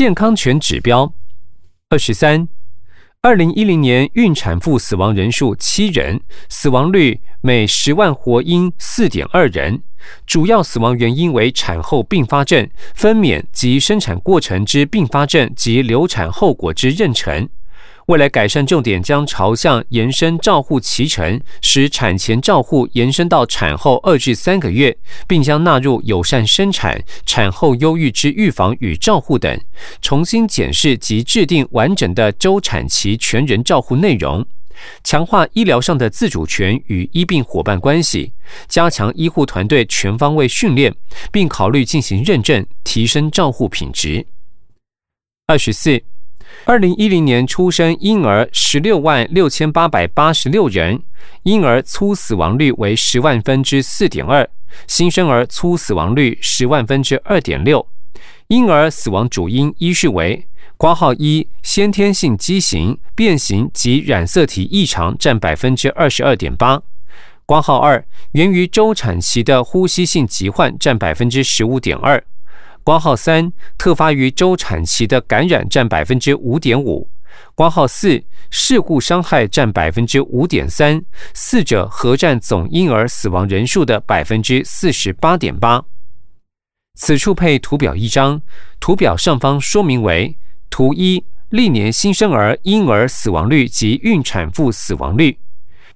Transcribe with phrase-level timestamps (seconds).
[0.00, 1.12] 健康权指标
[1.90, 2.48] 二十三，
[3.20, 9.82] 二零一零年孕产妇死亡人数七人，死亡率每十万活婴四点二人，
[10.24, 17.50] 主要死亡原因为产后并发症、分娩及生产过程之并发症及流产后果之妊娠。
[18.10, 24.96] 未来改善重点将朝向延伸照护脐程，使产前照护延伸到产后二至三个月，
[25.28, 29.56] 并将纳入友善生产、产后忧郁之预防与照护等，
[30.02, 34.44] 重新检视及制定完整的周产期全人照护内容，
[35.04, 38.32] 强化医疗上的自主权与医病伙伴关系，
[38.66, 40.92] 加强医护团队全方位训练，
[41.30, 44.26] 并考虑进行认证，提升照护品质。
[45.46, 46.02] 二十四。
[46.64, 51.02] 二零一零年出生婴儿十六万六千八百八十六人，
[51.42, 54.48] 婴儿粗死亡率为十万分之四点二，
[54.86, 57.86] 新生儿粗死亡率十万分之二点六。
[58.48, 60.46] 婴儿死亡主因依序为：
[60.76, 66.82] 括号一先天性畸形、变形及染色体异常占百分之二十二点八；
[67.46, 72.22] 括号二源于周产期的呼吸性疾患占百分之十五点二。
[72.90, 77.06] 挂号三，特发于周产期的感染占百分之五点五；
[77.54, 81.00] 挂号四，事故伤害占百分之五点三，
[81.32, 85.84] 四者合占总婴儿死亡人数的百分之四十八点八。
[86.96, 88.42] 此处配图表一张，
[88.80, 90.36] 图表上方说明为
[90.68, 95.38] 图一，历年新生儿婴儿死亡率及孕产妇死亡率。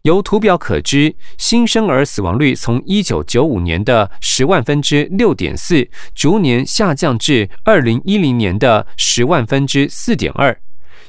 [0.04, 10.54] 由图表可知，新生儿死亡率从一九九五年的十万分之六点四，逐年下降至二零一零年的十万分之四点二；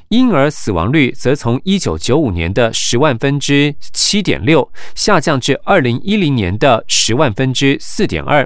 [0.07, 8.45] 婴儿死亡率则从一九九五年的十万分之七点六，下降至二零一零年的十万分之四点二；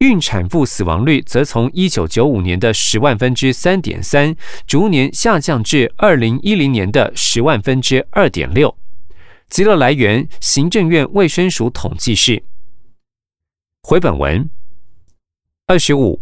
[0.00, 8.76] 孕产妇死亡率则从一九九五年的十万分之三点三，逐年下降至二零一零年的十万分之二点六。
[9.48, 12.42] 资料来源：行政院卫生署统计室。
[13.82, 14.48] 回本文
[15.66, 16.20] 二十五，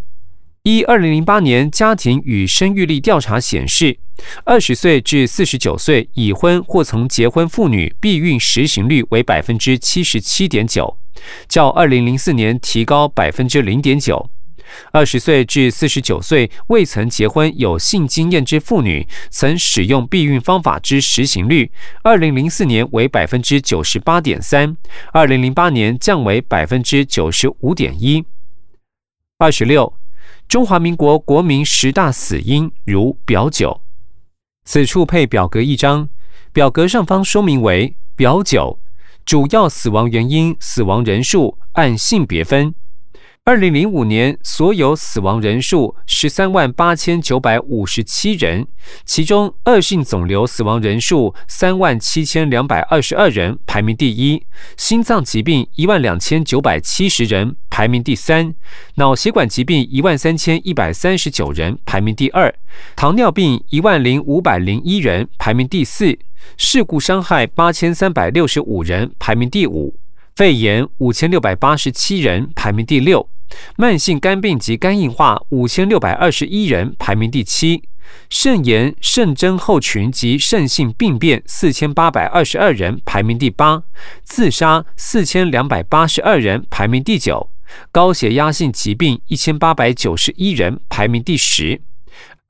[0.64, 3.98] 一二零零八年家庭与生育力调查显示，
[4.44, 10.98] 二十岁至四十九岁已婚或曾结婚妇女避孕实行率为百分之七十七点九，
[11.48, 14.28] 较二零零四年提高百分之零点九。
[14.92, 21.70] 二十岁至四十九岁未曾结婚有性经验之妇女，曾使用避孕方法之实行率，
[22.02, 24.76] 二零零四年为百分之九十八点三，
[25.12, 28.24] 二零零八年降为百分之九十五点一。
[29.38, 29.92] 二十六，
[30.46, 33.80] 中华民国国民十大死因如表九，
[34.64, 36.08] 此处配表格一张，
[36.52, 38.78] 表格上方说明为表九，
[39.24, 42.74] 主要死亡原因、死亡人数按性别分。
[43.44, 48.68] 二零零五年所有死亡人数十三万八千九百五十七人，
[49.04, 54.44] 其中恶性肿瘤死亡人数三万七千两百二十二人，排名第一；
[54.76, 58.52] 心脏疾病一万两千九百七十人，排名第三；
[58.94, 62.48] 脑血管疾病一万三千一百三十九人，排名第二；
[62.94, 66.16] 糖尿病一万零五百零一人，排名第四；
[66.56, 69.96] 事故伤害八千三百六十五人，排名第五。
[70.34, 73.28] 肺炎五千六百八十七人，排名第六；
[73.76, 77.82] 慢性肝病及肝硬化五千六百二十一人，排名第七；
[78.30, 83.82] 肾炎、肾症候群及肾性病变四千八百二十二人，排名第八；
[84.24, 87.50] 自杀四千两百八十二人，排名第九；
[87.90, 91.82] 高血压性疾病一千八百九十一人，排名第十。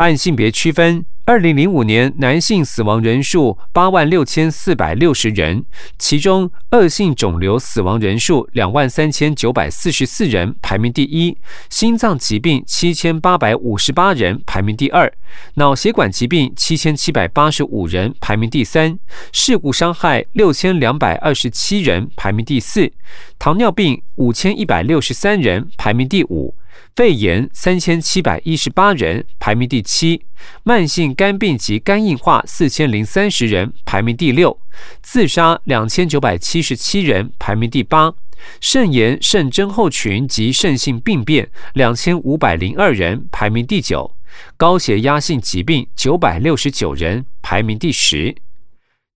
[0.02, 1.04] 按性别区分。
[1.24, 5.64] 二零零五年男性死亡人数八万六千四百六十人，
[5.96, 11.36] 其中恶性肿瘤死亡人数两万三千九百四十四人，排名第一；
[11.70, 15.08] 心脏疾病七千八百五十八人，排名第二；
[15.54, 18.96] 脑血管疾病七千七百八十五人，排名第三；
[19.32, 22.90] 事故伤害六千两百二十七人，排名第四；
[23.38, 26.56] 糖尿病五千一百六十三人，排名第五。
[26.94, 30.20] 肺炎三千七百一十八人，排名第七；
[30.62, 34.58] 慢性肝病及肝硬化四千零三十人，排名第六；
[35.02, 38.14] 自杀两千九百七十七人，排名第八；
[38.60, 44.14] 肾炎、肾症候群及肾性病变两千五百零二人，排名第九；
[44.56, 48.34] 高血压性疾病九百六十九人，排名第十。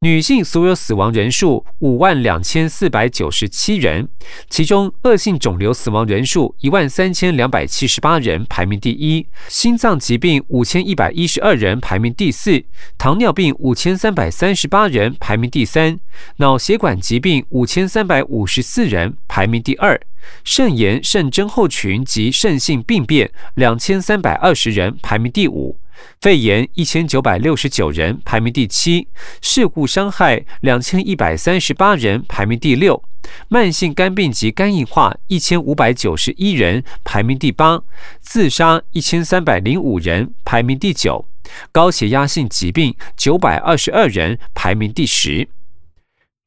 [0.01, 4.07] 女性所有死亡人数五万两千四百九十七人，
[4.51, 12.65] 其中恶性肿瘤死亡人数一万三千两百七十八人，排名第一；心脏疾病五千一百一十二人，排名第四；
[12.99, 15.97] 糖尿病五千三百三十八人，排名第三；
[16.37, 19.99] 脑血管疾病五千三百五十四人，排名第二；
[20.45, 25.79] 肾炎、肾症候群及肾性病变两千三百二十人，排名第五。
[26.21, 29.07] 肺炎一千九百六十九人，排名第七；
[29.41, 33.03] 事故伤害两千一百三十八人，排名第六；
[33.49, 37.85] 慢性肝病及肝硬化一千五百九十一人，排名第八；
[38.21, 41.27] 自杀一千三百零五人，排名第九；
[41.73, 45.49] 高血压性疾病九百二十二人，排名第十。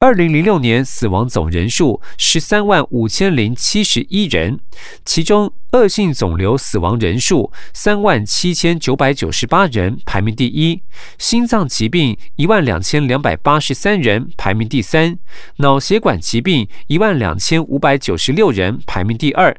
[0.02, 4.58] 二零零六年死亡总人数十三万五千零七十一人，
[5.04, 10.80] 其中恶性肿瘤死亡人数三万七千九百九十八人，排名第一；
[11.18, 15.18] 心脏疾病一万两千两百八十三人，排名第三；
[15.56, 19.54] 脑血管疾病一万两千五百九十六人，排名第二；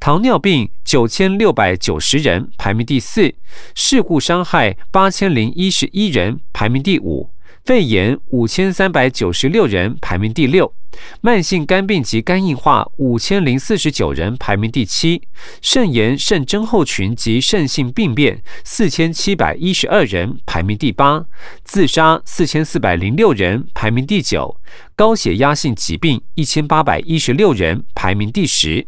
[0.00, 3.34] 糖尿病九千六百九十人，排名第四；
[3.74, 7.31] 事故伤害八千零一十一人，排名第五。
[7.64, 10.72] 肺炎五千三百九十六人，排名第六；
[11.20, 15.20] 慢性肝病及肝硬化五千零四十九人，排名第七；
[15.60, 21.24] 肾炎、肾症候群及肾性病变四千七百一十二人，排名第八；
[21.62, 24.56] 自杀四千四百零六人，排名第九；
[24.96, 28.84] 高血压性疾病一千八百一十六人，排名第十。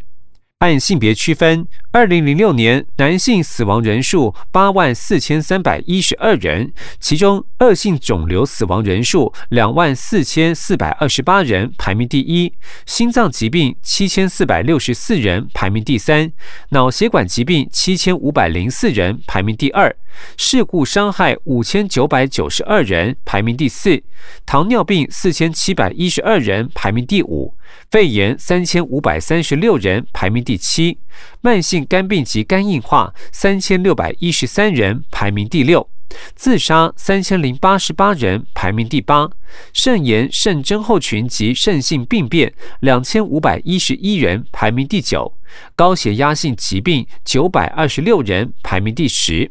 [0.64, 12.50] 按性别区分，二零零六年男性死亡人数八万四千三百一十二人，其中恶性肿瘤死亡人数两万四千四百二十八人，排名第一；
[12.86, 16.30] 心脏疾病七千四百六十四人，排名第三；
[16.70, 19.92] 脑血管疾病七千五百零四人，排名第二；
[20.38, 24.00] 事故伤害五千九百九十二人，排名第四；
[24.46, 27.52] 糖尿病四千七百一十二人，排名第五。
[27.90, 30.98] 肺炎三千五百三十六人，排名第七；
[31.40, 35.86] 慢性肝病及肝硬化三千六百一十三人，排名第六；
[36.34, 39.30] 自杀三千零八十八人，排名第八；
[39.72, 45.32] 肾炎、肾症候群及肾性病变两千五百一十一人，排名第九；
[45.76, 49.50] 高血压性疾病九百二十六人，排名第十。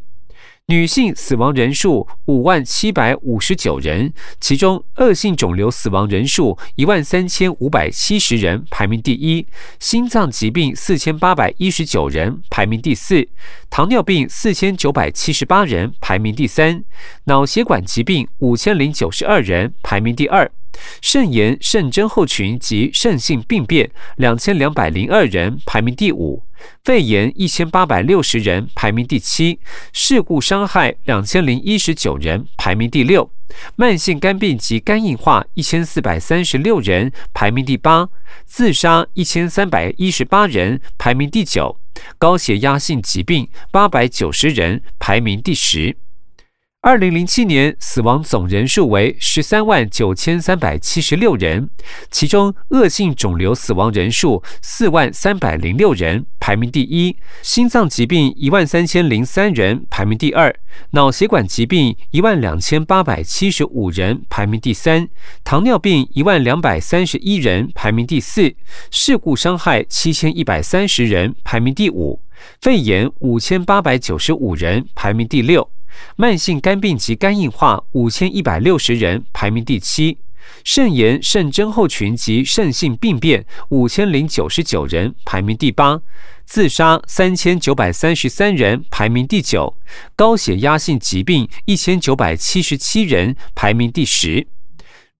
[0.68, 9.46] 女性死亡人数五万七百五十九人，其中恶性肿瘤死亡人数一万三千五百七十人，排名第一；
[9.78, 13.28] 心脏疾病四千八百一十九人，排名第四；
[13.70, 16.86] 糖尿病四千九百七十八人，排名第三；
[17.26, 20.48] 脑血管疾病五千零九十二人，排名第二；
[21.02, 26.44] 肾炎、肾症候群及肾性病变两千两百零二人，排名第五。
[26.84, 29.60] 肺炎一千八百六十人，排名第七；
[29.92, 33.30] 事故伤害两千零一十九人，排名第六；
[33.76, 38.06] 慢性肝病及肝硬化一千四百三十六人，排名第八；
[38.46, 41.78] 自杀一千三百一十八人，排名第九；
[42.18, 45.98] 高血压性疾病八百九十人，排名第十。
[46.86, 51.70] 二零零七年死亡总人数为十三万九千三百七十六人，
[52.12, 60.54] 其中恶性肿瘤死亡人数四万三百零六人，排名第一；心脏疾病一万三千零三人，排名第二；
[60.90, 65.08] 脑血管疾病一万两千八百七十五人，排名第三；
[65.46, 68.56] 糖尿病一万两百三十一人，排名第四；
[68.92, 72.20] 事故伤害七千一百三十人，排名第五；
[72.60, 75.70] 肺炎五千八百九十五人，排名第六。
[76.16, 80.18] 慢性肝病及肝硬化五千一百六十人，排名第七；
[80.64, 86.02] 肾炎、肾症候群及肾性病变五千零九十九人，排名第八；
[86.46, 89.76] 自杀三千九百三十三人，排名第九；
[90.16, 94.48] 高血压性疾病一千九百七十七人，排名第十。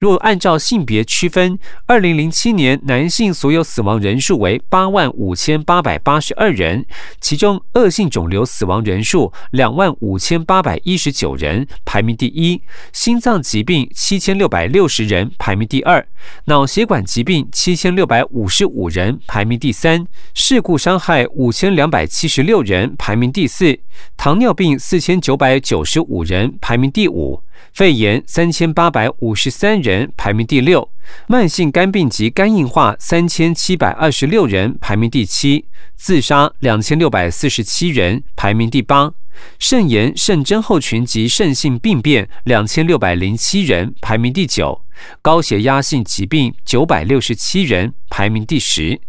[0.04, 6.86] 若按照性别区分，二零零七年男性所有死亡人数为八万五千八百八十二人，
[7.22, 12.60] 其中恶性肿瘤死亡人数两万五千八百一十九人，排名第一；
[12.92, 16.04] 心脏疾病七千六百六十人，排名第二；
[16.48, 23.80] 脑血管疾病七千六百五十五人，排名第三；事故伤害五千两百七十六人，排名第四；
[24.18, 27.42] 糖尿病四千九百九十五人，排名第五。
[27.74, 30.90] 肺炎三千八百五十三人，排名第六；
[31.28, 39.14] 慢性肝病及肝硬化三千七百二十六人，排名第七；自杀两千六百四十七人，排名第八；
[39.58, 44.84] 肾炎、肾症候群及肾性病变两千六百零七人，排名第九；
[45.22, 49.02] 高血压性疾病九百六十七人，排名第十。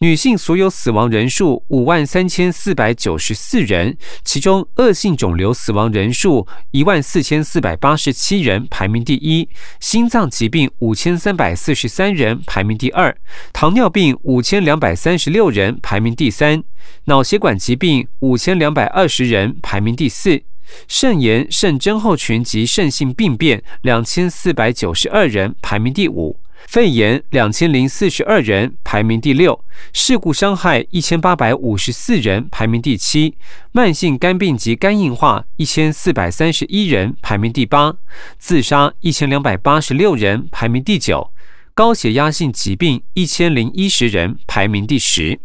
[0.00, 9.48] 女性所有死亡人数五万三千四百九十四人，其中恶性肿瘤死亡人数一万四千四百八十七人，排名第一；
[9.80, 13.12] 心脏疾病五千三百四十三人，排名第二；
[13.52, 16.62] 糖尿病五千两百三十六人，排名第三；
[17.06, 20.44] 脑血管疾病五千两百二十人，排名第四；
[20.86, 26.38] 肾炎、肾症候群及肾性病变两千四百九十二人，排名第五。
[26.66, 29.60] 肺炎两千零四十二人，排名第六；
[29.92, 33.32] 事故伤害一千八百五十四人，排名第七；
[33.72, 37.96] 慢性肝病及肝硬化一千四百三十一人，排名第八；
[38.38, 41.30] 自杀一千两百八十六人，排名第九；
[41.74, 45.40] 高血压性疾病一千零一十人，排名第十。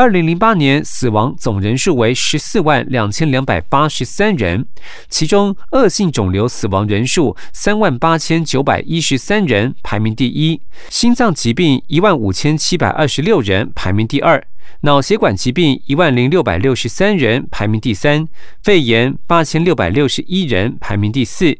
[0.00, 4.66] 二零零八年死亡总人数为十四万两千两百八十三人，
[5.10, 14.40] 其中恶性肿瘤死亡人数三万八千九百一十三人，排名第一；心脏疾病一万五千七百二十六人，排名第二；
[14.84, 18.24] 脑血管疾病一万零六百六十三人，排名第三；
[18.62, 21.58] 肺炎八千六百六十一人，排名第四；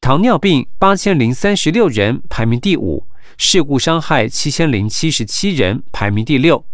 [0.00, 3.04] 糖尿病八千零三十六人，排名第五。
[3.40, 6.64] 事故伤害七千零七十七人，排名第六；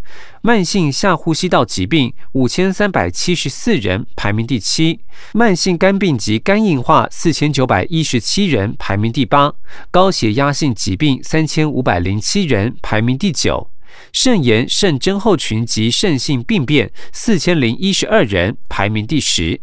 [0.41, 4.99] 慢性下呼吸道疾病五千三百七十四人，排名第七；
[5.35, 9.51] 慢性肝病及肝硬化四千九百一十七人，排名第八；
[9.91, 13.69] 高血压性疾病三千五百零七人，排名第九；
[14.11, 19.61] 肾炎、肾症候群及肾性病变四千零一十二人，排名第十。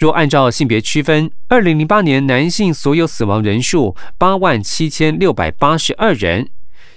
[0.00, 6.48] 若按照性别区分，二零零八年男性所有死亡人数八万七千六百八十二人，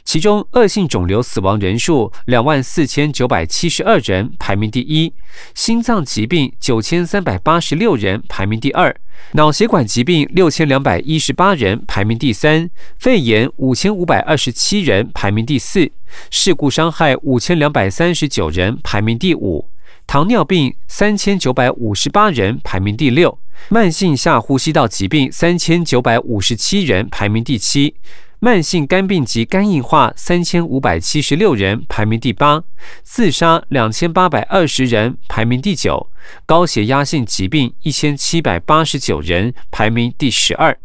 [0.06, 5.12] 其中恶性肿瘤死亡人数两万四千九百七十二人，排名第一；
[5.54, 8.96] 心脏疾病九千三百八十六人，排名第二；
[9.34, 15.92] 脑血管疾病六千两百一十八人，排名第三；肺炎五千五百二十七人，排名第四；
[16.32, 19.68] 事故伤害五千两百三十九人，排名第五。
[20.06, 23.38] 糖尿病三千九百五十八人，排名第六；
[23.70, 27.96] 慢性下呼吸道疾病三千九百五十七人，排名第七；
[28.40, 32.62] 慢性肝病及肝硬化三千五百七十六人，排名第八；
[33.02, 36.08] 自杀两千八百二十人，排名第九；
[36.46, 40.78] 高血压性疾病一千七百八十九人，排名第十二。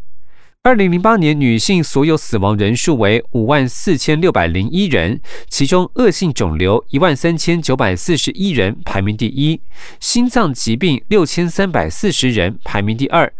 [0.69, 9.59] 二零零八年女性所有死亡人数为五万四千六百零一人，其中恶性肿瘤一万三千九百四十一人，排名第一；
[9.99, 13.31] 心脏疾病六千三百四十人，排名第二；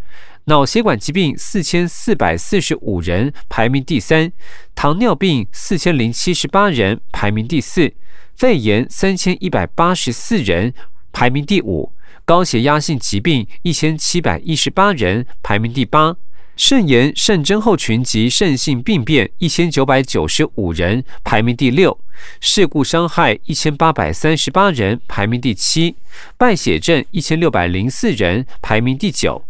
[0.46, 4.32] 脑血管疾病四千四百四十五人，排名第三；
[4.74, 7.92] 糖尿病四千零七十八人，排名第四；
[8.36, 10.74] 肺炎三千一百八十四人，
[11.14, 11.92] 排名第五；
[12.26, 16.16] 高血压性疾病一千七百一十八人，排名第八。
[16.60, 21.98] 肾炎、肾症候群及肾性病变一千九百九十五人，排名第六；
[22.42, 25.96] 事故伤害一千八百三十八人，排名第七；
[26.38, 29.42] 败血症一千六百零四人，排名第九；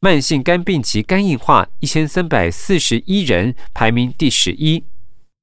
[0.00, 4.84] 慢性肝病及肝硬化一千三百四十一人，排名第十一。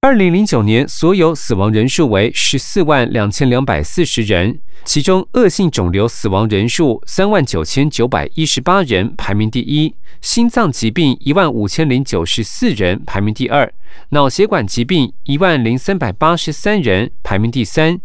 [0.01, 13.71] 二零零九年所有死亡人数为十四万两千两百四十人，其中恶性肿瘤死亡人数三万九千九百一十八人，排名第一；心脏疾病一万五千零九十四人，排名第二；
[14.09, 17.97] 脑血管疾病一万零三百八十三人，排名第三；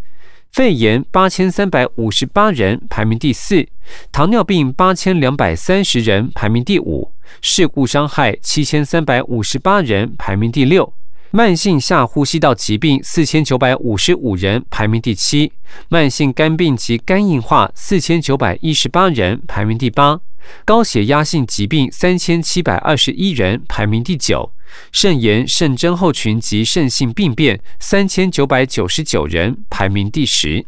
[0.51, 3.67] 肺炎八千三百五十八人，排名第四；
[4.11, 10.95] 糖尿病八千两百三十人，排名第五；事故伤害七千三百五十八人，排名第六。
[11.35, 15.51] 慢性下呼吸道疾病四千九百五十五人，排名第七；
[15.89, 20.19] 慢性肝病及肝硬化四千九百一十八人，排名第八；
[20.67, 24.53] 高血压性疾病三千七百二十一人，排名第九；
[24.93, 30.67] 肾炎、肾症候群及肾性病变三千九百九十九人，排名第十。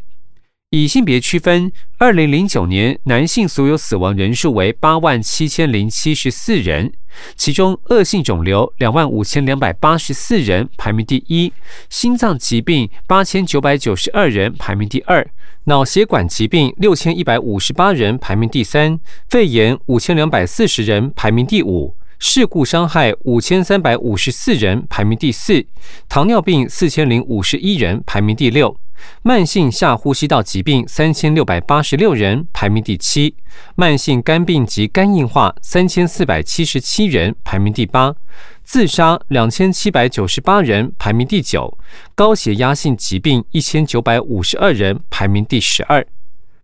[0.77, 6.91] 以性别区分，二零零九年男性所有死亡人数为八万七千零七十四人，
[7.37, 11.49] 其中恶性肿瘤两万五千两百八十四人，排名第一；
[11.89, 15.25] 心脏疾病八千九百九十二人，排名第二；
[15.63, 18.97] 脑血管疾病六千一百五十八人，排名第三；
[19.29, 21.95] 肺炎五千两百四十人，排名第五；
[22.27, 25.67] 事故伤害五千三百五十四人，排名第四；
[26.09, 28.75] 糖尿病四千零五十一人，排名第六。
[29.21, 33.35] 慢性下呼吸道疾病三千六百八十六人，排名第七；
[33.75, 38.15] 慢性肝病及肝硬化三千四百七十七人，排名第八；
[38.63, 41.77] 自杀两千七百九十八人，排名第九；
[42.15, 46.03] 高血压性疾病一千九百五十二人，排名第十二。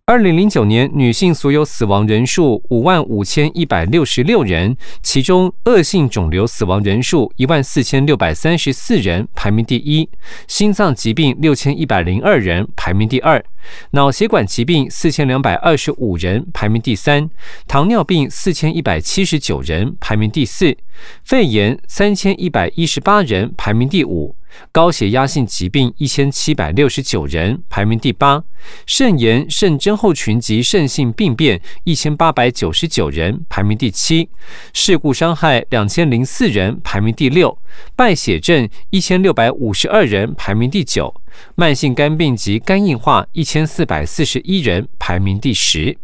[0.04, 10.08] 二零零九年，女性所有死亡人数五万五千一百六十六人，其中恶性肿瘤死亡人数一万四千六百三十四人，排名第一；
[10.48, 13.40] 心脏疾病六千一百零二人，排名第二；
[13.90, 17.28] 脑血管疾病四千两百二十五人，排名第三；
[17.66, 20.76] 糖尿病四千一百七十九人，排名第四；
[21.24, 24.36] 肺炎三千一百一十八人，排名第五。
[24.70, 28.44] 高血压性疾病一千七百六十九人，排名第八；
[28.84, 34.28] 肾炎、肾症候群及肾性病变一千八百九十九人，排名第七；
[34.74, 37.56] 事故伤害两千零四人，排名第六；
[37.96, 41.14] 败血症一千六百五十二人，排名第九；
[41.54, 45.98] 慢性肝病及肝硬化一千四百四十一人，排名第十。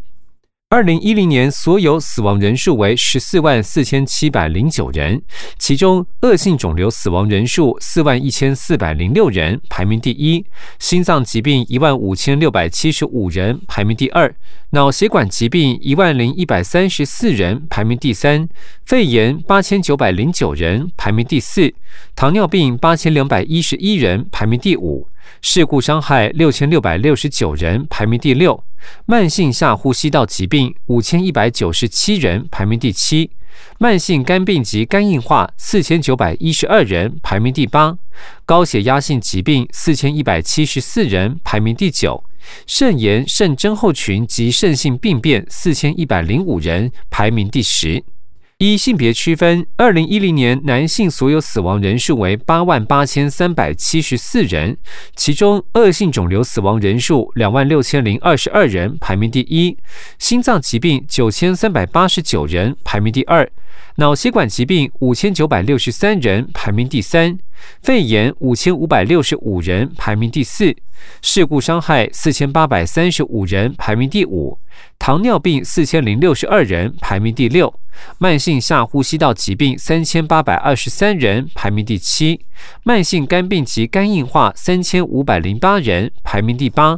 [0.71, 5.19] 二零一零年所有死亡人数为十四万四千七百零九人，
[5.57, 10.45] 其中恶性肿瘤死亡人数四万一千四百零六人，排名第一；
[10.77, 14.31] 心脏疾病一万五千六百七十五人，排名第二；
[14.69, 18.47] 脑血管疾病一万零一百三十四人，排名第三；
[18.85, 21.73] 肺炎八千九百零九人，排名第四；
[22.15, 25.07] 糖尿病八千两百一十一人，排名第五。
[25.41, 28.63] 事故伤害六千六百六十九人，排名第六；
[29.05, 33.29] 慢性下呼吸道疾病五千一百九十七人，排名第七；
[33.77, 37.97] 慢性肝病及肝硬化四千九百一十二人，排名第八；
[38.45, 42.23] 高血压性疾病四千一百七十四人，排名第九；
[42.67, 48.03] 肾炎、肾症候群及肾性病变四千一百零五人，排名第十。
[48.61, 54.75] 一性别区分，二零一零年男性所有死亡人数为八万八千三百七十四人，
[55.15, 59.77] 其中恶性肿瘤死亡人数两万六千零二十二人，排名第一；
[60.17, 63.47] 心脏疾病九千三百八十九人，排名第二；
[63.95, 67.37] 脑血管疾病五千九百六十三人，排名第三；
[67.81, 70.75] 肺炎五千五百六十五人，排名第四；
[71.21, 74.57] 事故伤害四千八百三十五人，排名第五。
[74.97, 77.67] 糖尿病四千零六十二人，排名第六；
[78.17, 82.39] 慢性下呼吸道疾病三千八百二十三人，排名第七；
[82.83, 86.97] 慢性肝病及肝硬化三千五百零八人，排名第八；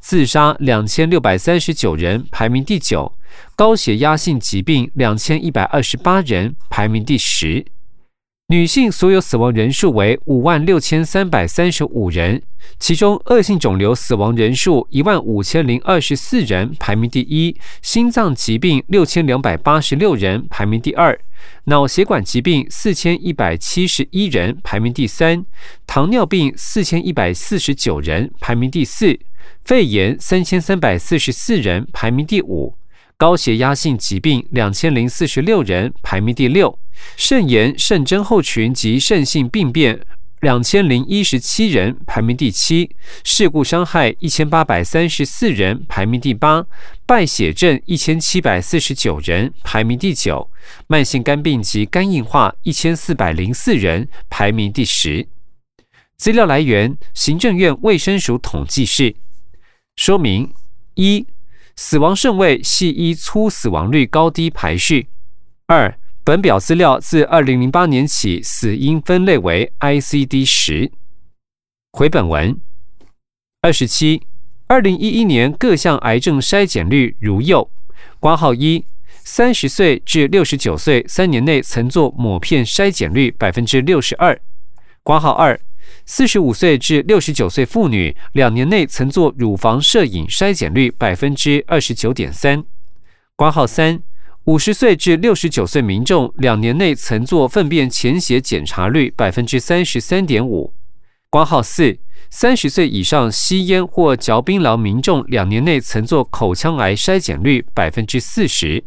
[0.00, 3.12] 自杀两千六百三十九人，排名第九；
[3.54, 7.64] 高血压性疾病两千一百二十八人，排名第十。
[8.52, 12.42] 女性所有死亡人数为五万六千三百三十五人，
[12.78, 21.16] 其中恶性肿瘤死亡人数一万五千零二十四人，排名第一；心脏疾病六千两百八十六人，排名第二；
[21.64, 25.46] 脑血管疾病四千一百七十一人，排名第三；
[25.86, 29.18] 糖尿病四千一百四十九人，排名第四；
[29.64, 32.74] 肺炎三千三百四十四人，排名第五。
[33.22, 36.76] 高血压性疾病两千零四十六人，排名第六；
[37.16, 40.04] 肾炎、肾症候群及肾性病变
[40.40, 42.90] 两千零一十七人，排名第七；
[43.22, 46.64] 事故伤害一千八百三十四人，排名第八；
[47.06, 50.48] 败血症一千七百四十九人，排名第九；
[50.88, 55.28] 慢性肝病及肝硬化一千四百零四人，排名第十。
[56.16, 59.14] 资料来源：行政院卫生署统计室。
[59.94, 60.52] 说明
[60.96, 61.24] 一。
[61.76, 65.08] 死亡顺位系依粗死亡率高低排序。
[65.66, 70.92] 二，本表资料自二零零八年起死因分类为 ICD 十。
[71.92, 72.60] 回本文
[73.60, 74.22] 二十七，
[74.66, 77.70] 二零一一年各项癌症筛检率如右：
[78.20, 78.84] 挂号一，
[79.24, 84.36] 三十岁至六十九岁三年内曾做抹片筛检率百分之六十二；
[85.02, 85.58] 挂号二。
[86.04, 92.64] 四十五岁至六十九岁妇女两年内曾做乳房摄影筛检率百分之二十九点三。
[93.36, 94.02] 挂号三，
[94.44, 100.74] 五十岁至六十九岁民众两年内曾做粪便潜血检查率百分之三十三点五。
[101.30, 101.96] 挂号四，
[102.28, 108.84] 三十岁以上吸烟或嚼槟榔民众两年内曾做口腔癌筛检率百分之四十。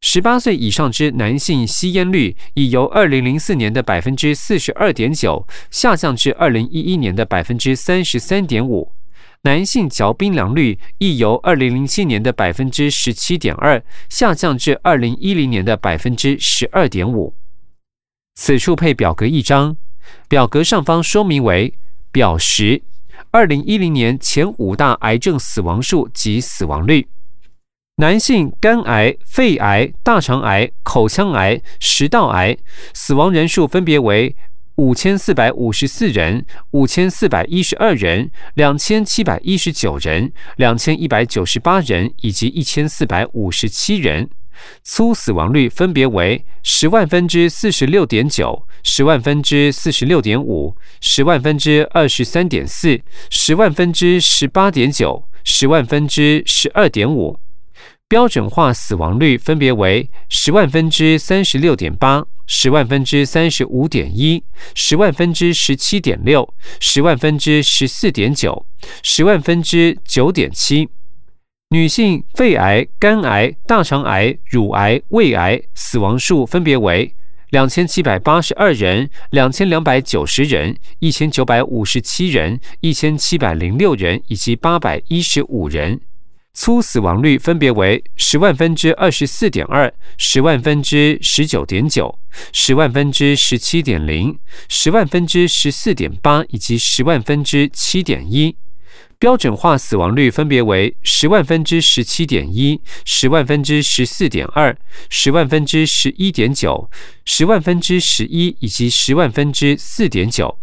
[0.00, 8.92] 十八岁以上之男性吸烟率已由二零零四年的百分之四十二点九下降至二零一一年的百分之三十三点五，
[9.42, 17.34] 男性嚼槟榔率亦由二零零七年的百分之十七点二下降至二零一零年的百分之十二点五。
[18.36, 19.76] 此处配表格一张，
[20.28, 21.74] 表格上方说明为
[22.12, 22.80] 表十，
[23.32, 27.08] 二零一零年前五大癌症死亡数及死亡率。
[28.00, 32.56] 男性肝癌、肺癌、大肠癌、口腔癌、食道癌
[32.94, 34.36] 死亡人数分别为
[34.76, 44.30] 五千四百五十四人、五千四百一十二人、两千七百一十九人、两千一百九十八人以及一千四百五十七人。
[44.84, 55.28] 粗死亡率分别为十万分之四十六点九、十万分之四十六点五、十万分之二十三点四、十万分之十八点九。
[55.50, 57.38] 十万分之十二点五。
[58.08, 64.42] 标准化死亡率分别为十万分之三十六点八、十万分之三十五点一、
[64.74, 68.64] 十万分之十七点六、十万分之十四点九、
[69.02, 70.88] 十万分之九点七。
[71.68, 77.14] 女性肺癌、肝癌、大肠癌、乳癌、胃癌死亡数分别为
[77.50, 86.00] 两千七百八十二人、两千两百九十人、一千九百五十七人、一千七百零六人以及八百一十五人。
[86.52, 92.18] 粗死亡率分别为十万分之二十四点二、十万分之十九点九、
[92.52, 94.36] 十万分之十七点零、
[94.68, 98.56] 十万分之十四点八以及十万分之七点一。
[99.20, 104.76] 标准化死亡率分别为十万分之十七点一、十万分之十四点二、
[105.08, 106.90] 十万分之十一点九、
[107.24, 110.58] 十万分之十一以及十万分之四点九。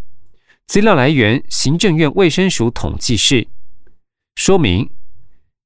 [0.67, 3.47] 资料来源：行政院卫生署统计室。
[4.35, 4.89] 说明。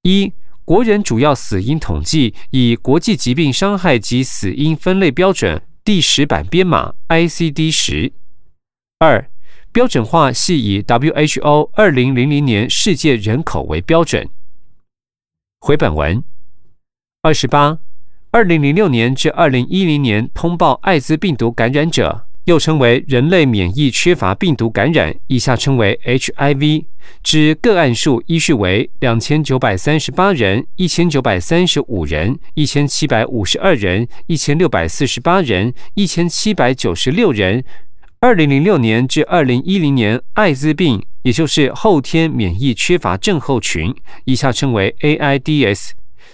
[0.03, 0.31] 一
[0.63, 8.13] 国人主要死因统计以国际疾病伤害及死因分类标准第十版编码 ICD 十。
[8.99, 9.29] 二
[9.71, 14.29] 标准化系以 WHO 二零零零年世界人口为标准。
[15.59, 16.23] 回本文
[17.21, 17.79] 二十八，
[18.31, 22.28] 二零零六年至二零一零年通报艾滋病毒感染者。
[22.49, 26.85] 又称为人类免疫缺乏病毒感染，以下称为 HIV，
[27.21, 37.63] 之个案数依序为两千九百三十八人、一千九百三十五人、一千七百五十二人、一千六百四十八人、一千七百九十六人。
[38.19, 43.93] 二零零六年至二零一零年艾滋病，也就是后天免疫缺乏症候群，
[44.25, 45.91] 以下称为 AIDS。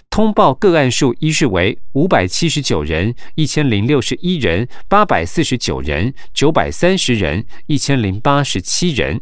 [0.09, 9.19] 通报个案数依序为五百七十九人、一千零六十一人、八百四十九人、九百三十人、一千零八十七人。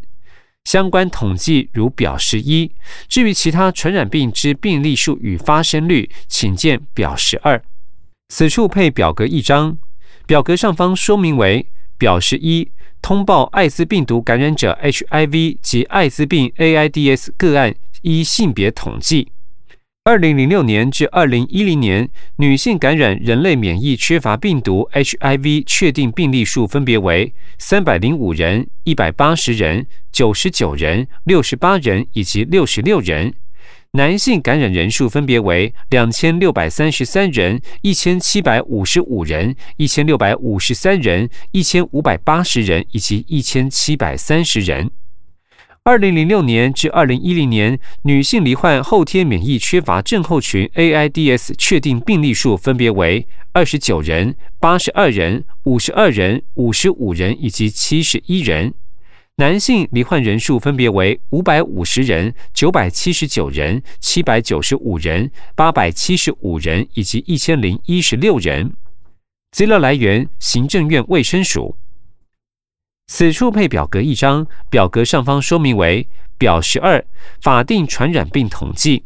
[0.66, 2.72] 相关统计如表十一。
[3.10, 7.62] 至于其他传染病之病例数与发生率，请见表十二。
[8.30, 9.78] 此处配表格一张，
[10.26, 11.68] 表格上方说明为
[11.98, 19.32] 表十一，通报艾滋病毒感染者 HIV 及艾滋病 AIDS 个案依性别统计。
[20.06, 33.34] 二零零六年至二零一零年，女性感染人类免疫缺乏病毒 HIV 确定病例数分别为三百零五人、一百八十人、九十九人、六十八人以及六十六人。
[33.94, 44.92] 男性感染人数分别为两千六百三十三人、一千七百五十五人、一千六百五十三人、一千五百八十人以及一千七百三十人。
[45.86, 58.74] 二零零六年至二零一零年，女性罹患后天免疫缺乏症候群 （AIDS） 确定病例数分别为二十九人、八十二人、五十二人、五十五人以及七十一人。
[59.36, 68.74] 男性罹患人数分别为五百五十人、九百七十九人、七百九十五人、八百七十五人以及一千零一十六人。
[69.52, 71.76] 资料来源：行政院卫生署。
[73.16, 77.06] 此处配表格一张，表格上方说明为表十二，
[77.40, 79.04] 法定传染病统计。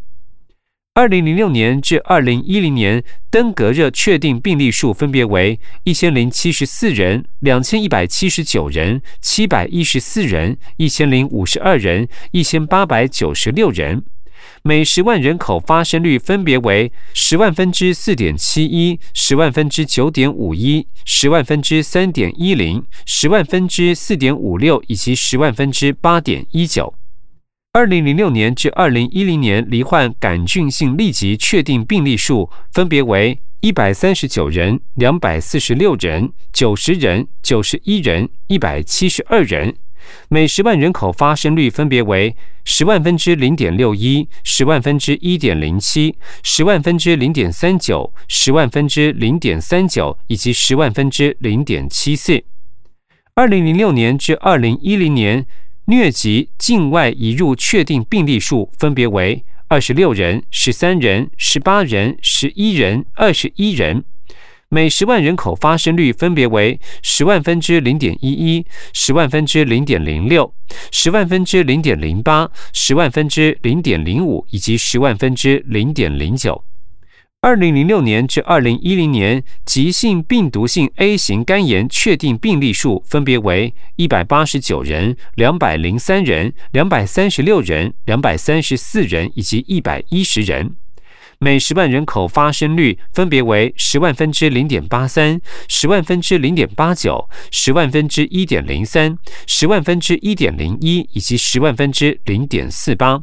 [0.94, 14.06] 二零零六年至二零一零年登革热确定病例数分别为一千零七十四人、两千一百七十九人、七百一十四人、一千零五十二人、一千八百九十六人。
[14.64, 26.94] 每十万人口发生率分别为十万分之四点七一、十万分之九点五一、十万分之三点一零、十万分之四点五六以及十万分之八点一九。
[27.74, 39.76] 二零零六年至二零一零年罹患杆菌性痢疾确定病例数分别为一百三十九人、两百四十六人、九十人、九十一人、一百七十二人。
[40.30, 52.44] 每十万人口发生率分别为十万分之零点六一、十万分之一点零七、十万分之零点三九、十万分之零点三九以及十万分之零点七四。
[53.36, 55.46] 二零零六年至二零一零年，
[55.86, 64.04] 疟疾境外移入确定病例数分别为二十六人、十三人、十八人、十一人、二十一人。
[64.70, 70.54] 每十万人口发生率分别为十万分之零点一一、十万分之零点零六、
[70.92, 76.66] 十万分之零点零八、十万分之零点零五以及十万分之零点零九。
[77.40, 90.76] 二零零六年至二零一零年，急性病毒性 A 型肝炎确定病例数分别为一百八十九人、两百零三人、两百三十六人、两百三十四人以及一百一十人。
[91.40, 103.22] 每十万人口发生率分别为十万分之零点八三、十万分之零点八九、十万分之一点零三、十万分之一点零一以及十万分之零点四八。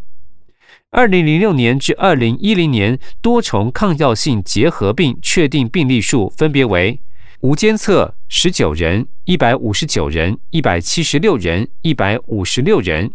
[0.93, 7.01] 二零零六年至二零一零年多重抗药性结核病确定病例数分别为
[7.41, 13.11] 无监测十九人、一百五十九人、一百七十六人、一百五十六人，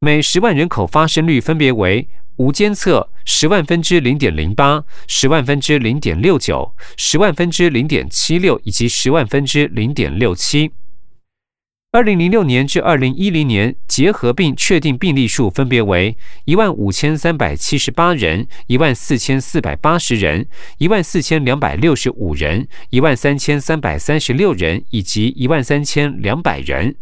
[0.00, 2.06] 每十万人口发生率分别为
[2.38, 10.72] 无监测十万分之零点零八、十万分之零点六九、十万分之零点七六以及十万分之零点六七。
[11.90, 20.46] 二零零六年至二零一零年结核病确定病例数分别为一万五千三百七十八人、一万四千四百八十人、
[20.76, 26.94] 一万四千两百六十五人、一万三千三百三十六人以及一万三千两百人，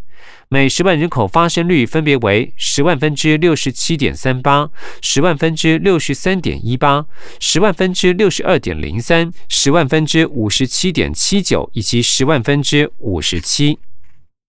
[0.48, 4.70] 每十万人口发生率分别为十万分之六十七点三八、
[5.02, 7.06] 十万分之六十三点一八、
[7.40, 13.78] 十万分之六十二点零三、十万分之五十七点七九以及十万分之五十七。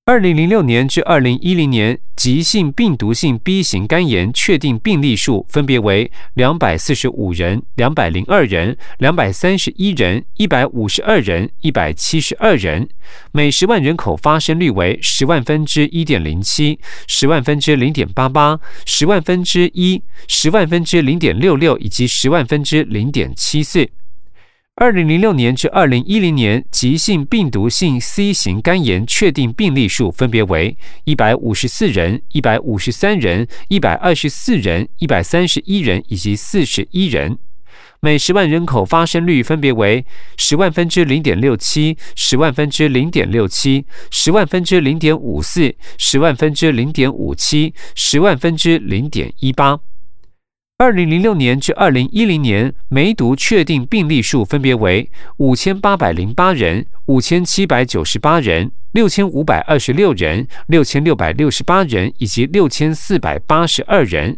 [0.09, 12.87] 二零零六年至二零一零年，急性病毒性 B 型肝炎确定病例数分别为两百四十五人、两百零二人、两百三十一人、一百五十二人、一百七十二人，
[13.33, 23.85] 每十万人口发生率为十万分之一点零七、十万分之零点八八、十万分之一、十万分之零点六六以及十万分之零点七四。
[24.79, 37.39] 二零零六年至二零一零年，急性病毒性 C 型肝炎确定病例数分别为一百五十四人、一百五十三人、一百二十四人、一百三十一人以及四十一人，
[38.01, 40.05] 每十万人口发生率分别为
[40.37, 49.79] 十万分之零点六七、十万分之零点六七、十万分之零点五四、十万分之零点五七、十万分之零点一八。
[50.79, 64.37] 二零零六年至二零一零年，梅毒确定病例数分别为五千八百零八人、五千七百九十八人、六千五百二十六人、六千六百六十八人以及六千四百八十二人，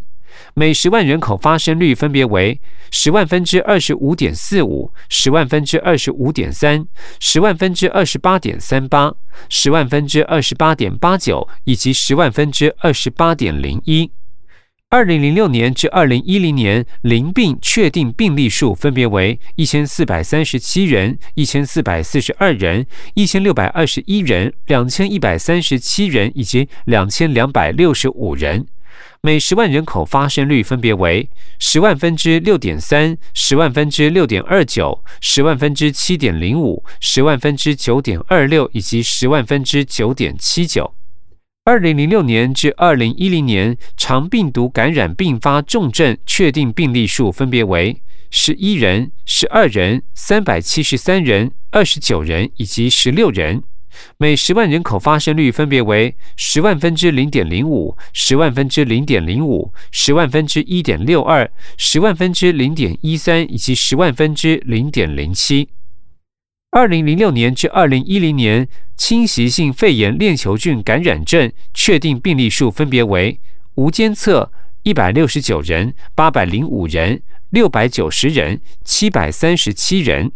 [0.54, 6.88] 每十万人口发生率分别为十万分之二十五点四五、十万分之二十五点三、
[7.20, 9.14] 十万分之二十八点三八、
[9.50, 14.10] 十万分之二十八点八九以及十万分之二十八点零一。
[14.92, 28.66] 二零零六年至二零一零年，淋病确定病例数分别为一千四百三十七人、一千四百四十二人、一千六百二十一人、两千一百三十七人以及两千两百六十五人，
[29.22, 40.96] 每十万人口发生率分别为十万分之六点三、十万分之六点二九、十万分之七点零五、十万分之九点二六以及十万分之九点七九。
[41.66, 53.62] 二零零六年至二零一零年，肠病毒感染并发重症确定病例数分别为十一人、十二人、三百七十三人、二十九人以及十六人，
[54.18, 65.70] 每十万人口发生率分别为十万分之零点零五、十万分之零点零五、十万分之一点六二、十万分之零点一三以及十万分之零点零七。
[66.72, 73.40] 二零零六年至二零一零年，侵袭性肺炎链球菌感染症确定病例数分别为
[73.74, 74.52] 无监测
[74.84, 80.32] 一百六十九人、八百零五人、六百九十人、七百三十七人，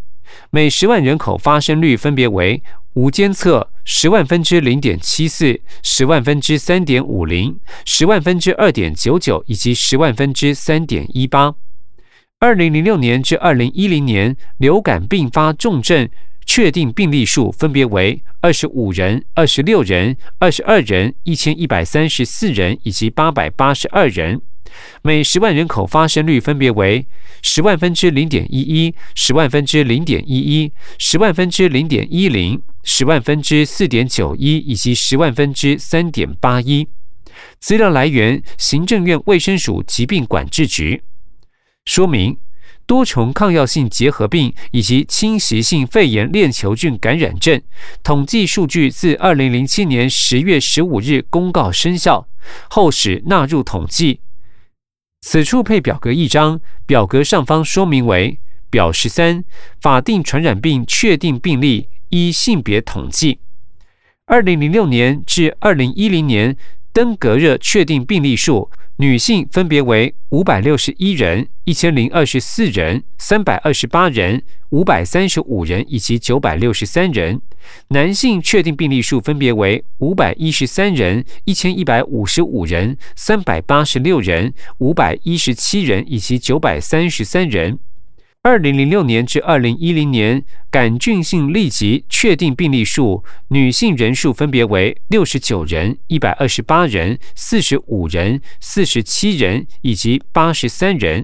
[0.50, 2.60] 每十万人口发生率分别为
[2.94, 11.54] 无监测十万分之零点七四、十万分之三点五零、十万分之二点九九以及十万分之三点一八。
[12.40, 16.06] 二零零六年至二零一零年，流感并发重症
[16.44, 24.42] 确定病例数分别为二十五人、二十六人、二十二人、一千一百三十四人以及八百八十二人，
[25.02, 27.06] 每十万人口发生率分别为
[27.40, 36.86] 十万分之零点一一、十万分之零点一一、十万分之零点一零、十万分之四点九一以及十万分之三点八一。
[37.58, 41.02] 资料来源：行政院卫生署疾病管制局。
[41.84, 42.38] 说明
[42.86, 47.60] 多重抗药性结核病以及侵袭性肺炎链球菌感染症
[48.02, 52.26] 统计数据自二零零七年十月十五日公告生效
[52.68, 54.20] 后，始纳入统计。
[55.22, 59.44] 此处配表格一张，表格上方说明为表十三：
[59.80, 63.40] 法定传染病确定病例依性别统计，
[64.26, 66.54] 二零零六年至二零一零年
[66.92, 68.70] 登革热确定病例数。
[68.98, 77.38] 女性分别为五百六十一人、一千零二十四人、三百二十八人、五百三十五人以及九百六十三人；
[77.88, 87.80] 男性确定病例数分别为五百一十三人、一千一百五十五人、三百八十六人、五百一十七人以及九百三十三人。
[88.46, 101.22] 二零零六年至二零一零年杆菌性痢疾确定病例数，女性人数分别为六十九人、一百二十八人、四十五人、四十七人以及八十三人；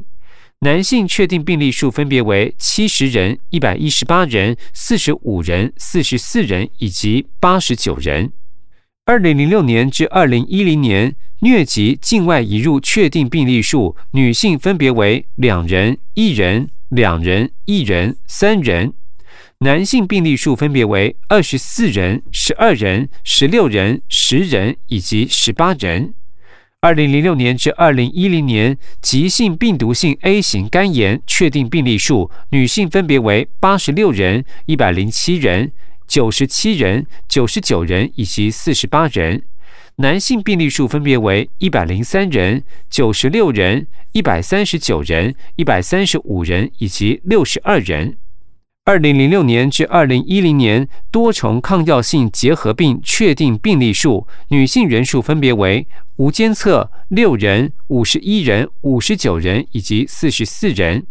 [0.60, 8.32] 男性确定病例数分别为七十人、一百一十八人、四十五人、四十四人以及八十九人。
[9.04, 16.70] 二零零六年至二零一零年疟疾境外移入确定病例数，女性分别为两人、一人。
[16.90, 18.92] 两人、一人、三人，
[19.60, 26.14] 男性病例数分别为二十四人、十二人、十六人、十人以及十八人。
[26.80, 35.70] 二零零六年至二零一零年急性病毒性 A 型肝炎确定病例数，女性分别为八十六人、一百零七人、
[36.08, 39.44] 九十七人、九十九人以及四十八人。
[40.00, 48.16] 男性病例数分别为一百零三人、九十六人、一百三十九人、一百三十五人以及六十二人。
[48.86, 55.86] 二零零六年至二零一零年多重抗药性结核病确定病例数，女性人数分别为
[56.16, 61.06] 无监测六人、五十一人、五十九人以及四十四人。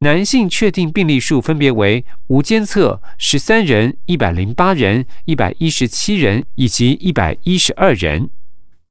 [0.00, 8.28] 男性确定病例数分别为无监测十三人、一百零八人、一百一十七人以及一百一十二人。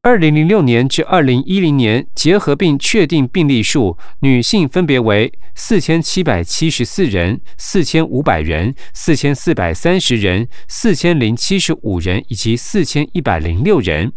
[0.02, 14.12] 二零零六年至二零一零年结核病确定病例数，女性分别为四千七百七十四人、四千五百人、四千四百三十人、四千零七十五人以及四千一百零六人。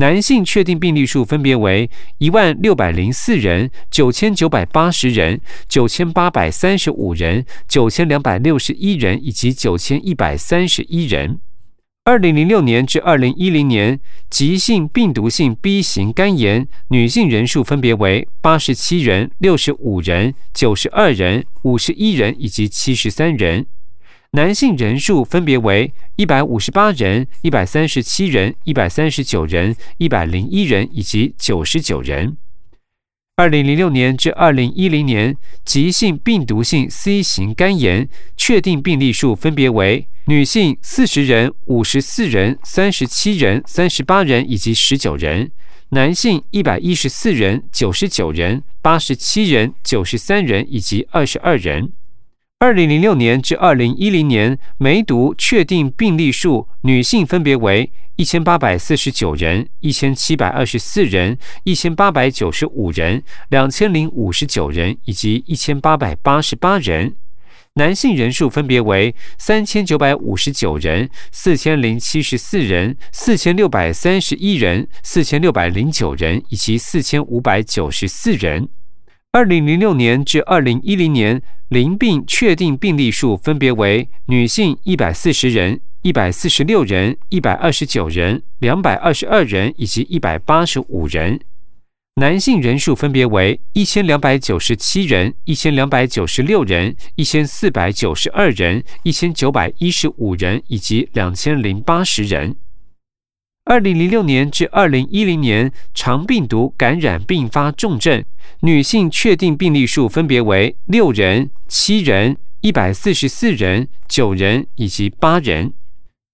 [0.00, 11.38] 男性确定病例数分别为一万六百零四人、九千九百八十人、九千八百三十五人、九千两百六十一人以及九千一百三十一人。
[12.04, 23.66] 二零零六年至二零一零年急性病毒性 B 型肝炎女性人数分别为八十七人、六十五人、九十二人、五十一人以及七十三人。
[24.32, 32.36] 男性人数分别为一百五十八人、一百三十七人、一百三十九人、一百零一人以及九十九人。
[33.34, 45.48] 二零零六年至二零一零年急性病毒性 C 型肝炎确定病例数分别为女性四十人、五十四人、三十七人、三十八人以及十九人；
[45.88, 51.90] 男性一百一十四人、九十九人、八十七人、九十三人以及二十二人。
[52.62, 67.12] 二零零六年至二零一零年梅毒确定病例数，女性分别为一千八百四十九人、一千七百二十四人、一千八百九十五人、两千零五十九人以及一千八百八十八人；
[67.76, 78.68] 男性人数分别为三千九百五十九人、四千零七十四人、四千六百三十一人、四千六百零九人以及四千五百九十四人。
[79.32, 91.38] 二零零六年至二零一零年，淋病确定病例数分别为女性一百四十人、一百四十六人、一百二十九人、两百二十二人以及一百八十五人；
[92.16, 102.56] 男性人数分别为一千两百九十七人、一千两百九十六人、一千四百九十二人、一千九百一十五人以及两千零八十人。
[103.70, 108.24] 二零零六年至二零一零年肠病毒感染并发重症
[108.62, 115.68] 女性确定病例数分别为六人、七人、一百四十四人、九人以及八人；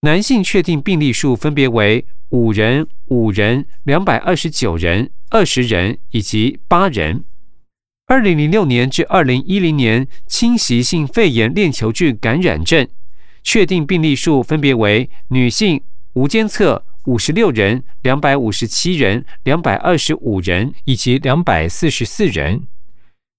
[0.01, 7.22] 男性确定病例数分别为五人、五人、两百二十九人、二十人以及八人。
[8.07, 12.88] 二零零六年至二零一零年侵袭性肺炎链球菌感染症
[13.42, 15.83] 确定病例数分别为女性
[16.14, 16.83] 无监测。
[17.07, 22.66] 五十六人、两百五十七人、两百二十五人以及两百四十四人。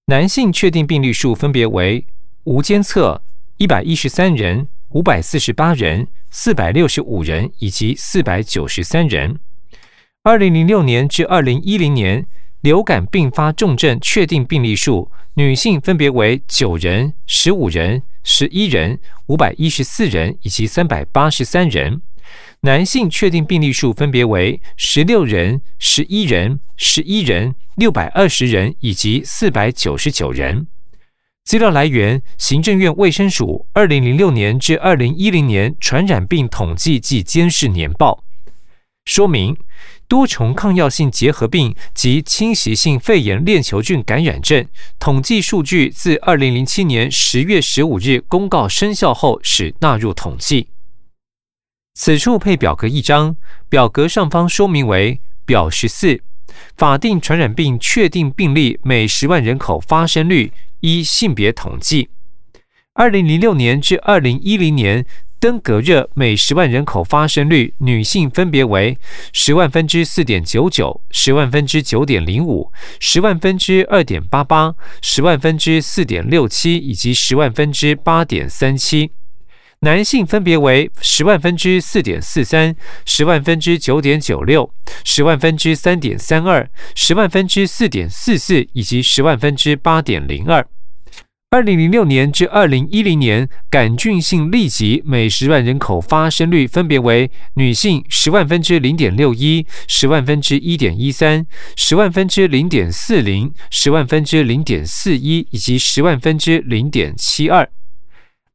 [0.06, 2.06] 男性确定病例数分别为
[2.44, 3.22] 无监测
[3.58, 9.38] 一百一十三人、五百四十八人、四百六十五人以及四百九十三人。
[10.22, 12.26] 二零零六年至二零一零年
[12.62, 22.00] 流感并发重症确定病例数，女性分别为九人、十五人、十一人、五百一十四人以及三百八十三人。
[22.62, 30.66] 男性确定病例数分别为十六人、十一人、十一人、六百二十人以及四百九十九人。
[31.44, 38.24] 资料来源：行政院卫生署二零零六年至二零一零年传染病统计暨监视年报。
[39.04, 39.56] 说明：
[40.08, 44.66] 多重抗药性结核病及侵袭性肺炎链球菌感染症
[44.98, 50.66] 统计数据自二零零七年十月十五日公告生效后，始纳入统计。
[52.00, 53.34] 此处配表格一张，
[53.68, 56.20] 表格上方说明为表十四，
[56.76, 62.08] 法定传染病确定病例每十万人口发生率依性别统计。
[62.92, 65.04] 二零零六年至二零一零年。
[65.40, 68.98] 登革热每十万人口发生率，女性分别为
[69.32, 79.10] 十万分之四点九九、十万分之九点零五、十万分之二点八八、十万分之四点六七以及十万分之八点三七；
[79.82, 82.74] 男性分别为十万分之四点四三、
[83.06, 84.68] 十万分之九点九六、
[85.04, 90.66] 十万分之三点三二、十万分之四点四四以及十万分之八点零二。
[91.50, 107.64] 二零零六年至二零一零年，杆菌性痢疾每十万人口发生率分别为女性十万分之零点六一、十万分之一点一三、十万分之零点四零、十万分之零点四一以及十万分之零点七二；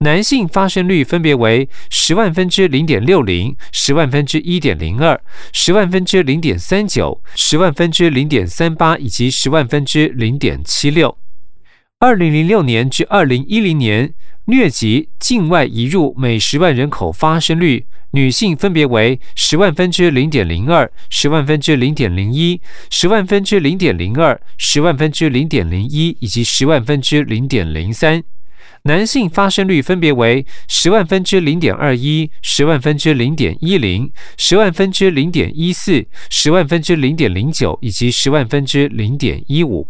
[0.03, 5.19] 男性发生率分别为十万分之零点六零、十万分之一点零二、
[5.53, 11.17] 十万分之零点三九、十万分之零点三八以及十万分之零点七六。
[11.99, 14.13] 二零零六年至二零一零年，
[14.47, 28.19] 疟疾境外移入每十万人口发生率，女性分别为十万分之零点零二、十万分之零点零一、十万分之零点零二、十万分之零点零一以及十万分之零点零三；
[28.85, 39.87] 男性发生率分别为十万分之零点二一、十万分之零点一零、十万分之零点一四、十万分之零点零九以及十万分之零点一五。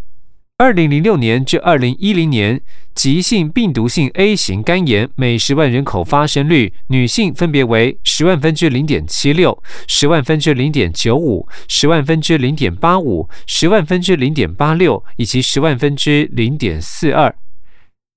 [0.59, 2.61] 二零零六年至二零一零年，
[2.93, 17.33] 急性病毒性 A 型肝炎每十万人口发生率，女性分别为十万分之零点七六、十万分之零点九五、十万分之零点八五、十万分之零点八六以及十万分之零点四二；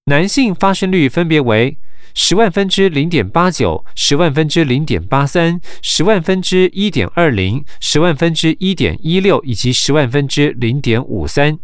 [0.09, 1.77] 男性发生率分别为
[2.15, 11.59] 十万分之零点八九、十万分之零点八三、十万分之一点二零、十万分之一点一六以及十万分之零点五三。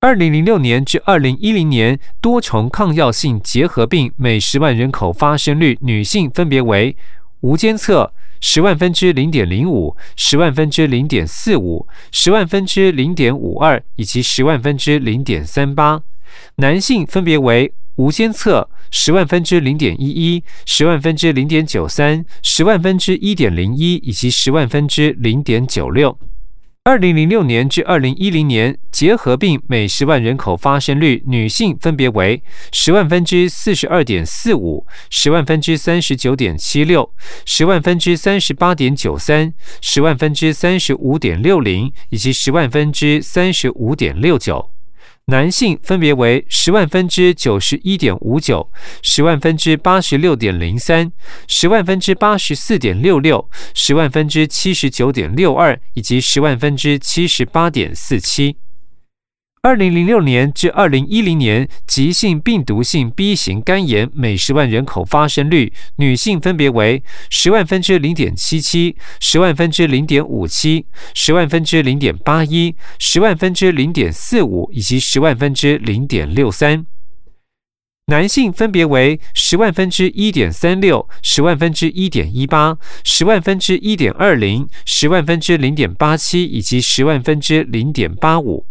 [0.00, 6.96] 二零零六年至二零一零年，多重抗药性结核病每十万人口发生率，女性分别为
[7.42, 16.02] 无监测十万分之零点零五、十万分之零点四五、十万分之零点五二以及十万分之零点三八；
[16.56, 26.18] 男性分别为无监测十万分之零点一一、十万分之零点九三、十万分之一点零一以及十万分之零点九六。
[26.84, 37.12] 二零零六年至二零一零年，结核病每十万人口发生率，女性分别为十万分之四十二点四五、十万分之三十九点七六、
[37.44, 44.70] 十万分之三十八点九三、十万分之三十五点六零以及十万分之三十五点六九。
[45.30, 48.70] 男性分别为十万分之九十一点五九、
[49.02, 51.12] 十万分之八十六点零三、
[51.46, 58.56] 十万分之八十四点六六、十万分之七十九点六二以及十万分之七十八点四七。
[59.68, 76.86] 二零零六年至二零一零年，急性病毒性 B 型肝炎每十万人口发生率，女性分别为十万分之零点七七、十万分之零点五七、十万分之零点八一、十万分之零点四五以及十万分之零点六三；
[78.06, 88.64] 男性分别为十万分之一点三六、十万分之一点一八、十万分之一点二零、十万分之零点八七以及十万分之零点八五。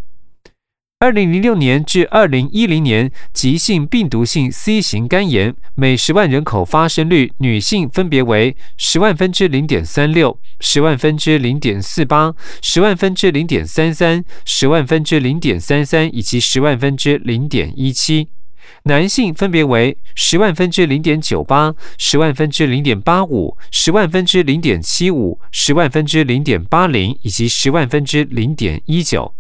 [0.99, 12.33] 二零零六年至二零一零年，急性病毒性 C 型肝炎每十万人口发生率，女性分别为十万分之零点三六、十万分之零点四八、
[12.63, 18.29] 十万分之零点三三、十万分之零点三三以及十万分之零点一七；
[18.85, 29.35] 男性分别为十万分之零点九八、十万分之零点八五、十万分之零点七五、十万分之零点八零以及十万分之零点一九。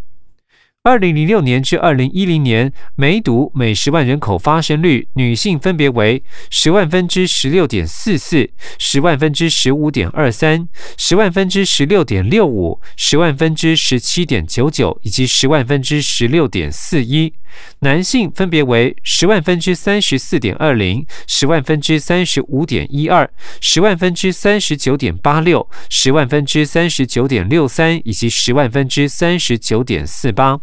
[0.87, 10.65] 二零零六年至二零一零年，梅毒每十万人口发生率，女性分别为十万分之十六点四四、十万分之十五点二三、
[10.97, 17.33] 十万分之十六点六五、十万分之十七点九九以及十万分之十六点四一；
[17.79, 23.29] 男性分别为十万分之三十四点二零、十万分之三十五点一二、
[23.59, 30.57] 十万分之三十九点八六、十万分之三十九点六三以及十万分之三十九点四八。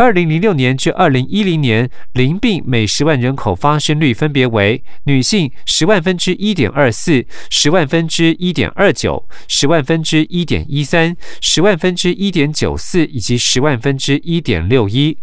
[0.00, 15.18] 二零零六年至二零一零年，淋病每十万人口发生率分别为：女性十万分之一点二四、十万分之一点二九、十万分之一点一三、十万分之一点九四以及十万分之一点六一；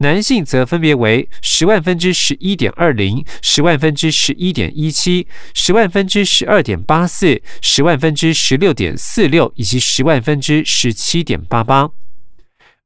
[0.00, 11.88] 男性则分别为十万分之十一点二零、十万分之十一点一七、十万分之十二点八四、十万分之十六点四六以及十万分之十七点八八。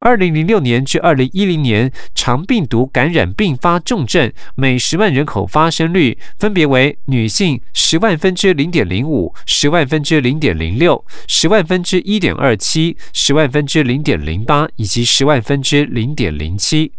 [0.03, 16.91] 二零零六年至二零一零年，肠病毒感染并发重症每十万人口发生率分别为女性十万分之零点零五、十万分之零点零六、十万分之一点二七、十万分之零点零八以及十万分之零点零七；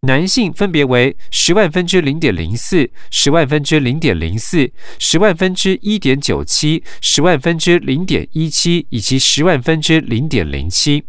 [0.00, 11.04] 男性分别为十万分之零点零四、十万分之零点零四、十万分之一点九七、十万分之零点一七以及十万分之零点零七。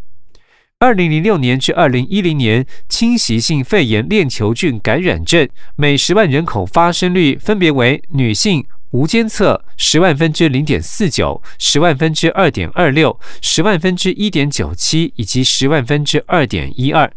[0.79, 17.09] 二零零六年至二零一零年，侵袭性肺炎链球菌感染症每十万人口发生率分别为女性无监测十万分之零点四九、十万分之二点二六、十万分之一点九七以及十万分之二点一二；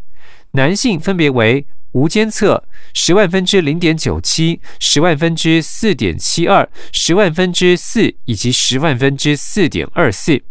[0.53, 2.63] 男性分别为无监测
[2.95, 10.41] 十万分之零点九七、十万分之四点七二、十万分之四以及十万分之四点二四。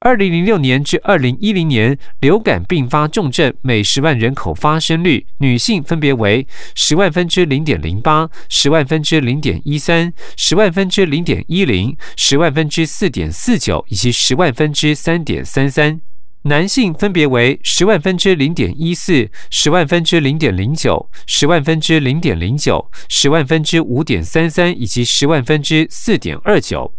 [0.00, 15.98] 二零零六年至二零一零年，流感并发重症每十万人口发生率，女性分别为十万分之零点零八、十万分之零点一三、十万分之零点一零、十万分之四点四九以及十万分之三点三三；
[16.42, 26.92] 男性分别为十万分之零点一四、十万分之零点零九、十万分之零点零九、十万分之五点三三以及十万分之四点二九。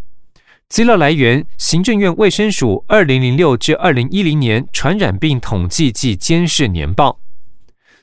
[0.70, 7.22] 资料来源：行政院卫生署二零零六至二零一零年传染病统计暨监视年报。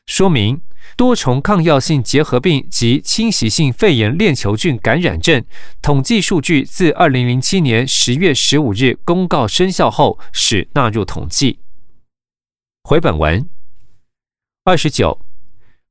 [0.07, 0.63] 说明：
[0.97, 5.45] 多重抗药性结核病及侵袭性肺炎链球菌感染症
[5.83, 11.59] 统计数据自二零零七年十月十五日公告生效后，始纳入统计。
[12.85, 13.47] 回本文
[14.65, 15.21] 二十九。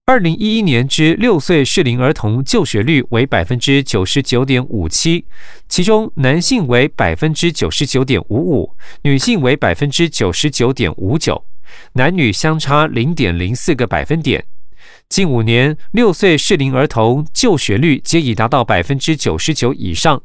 [0.06, 5.24] 二零一一年之六岁适龄儿童就学率为百分之九十九点五七，
[5.70, 11.46] 其中男性为百分之九十九点五五，女性为百分之九十九点五九，
[11.94, 14.44] 男女相差零点零四个百分点。
[15.10, 20.22] 近五年，六岁适龄儿童就学率皆已达到百分之九十九以上。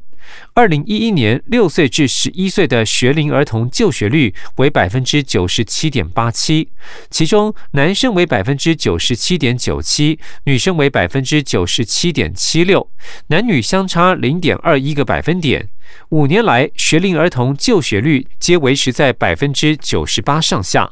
[0.53, 6.69] 二零一一年，六岁至十一岁的学龄儿童就学率为百分之九十七点八七，
[7.09, 12.89] 其中男生为百分之九十七点九七，女生为百分之九十七点七六，
[13.27, 15.69] 男女相差零点二一个百分点。
[16.09, 20.91] 五年来，学龄儿童就学率皆维持在百分之九十八上下。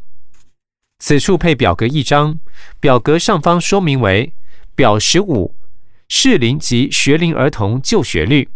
[1.00, 2.40] 此处配表格一张，
[2.80, 4.34] 表格上方说明为
[4.76, 5.56] 表十五，
[6.08, 8.50] 适龄及学龄儿童就学率。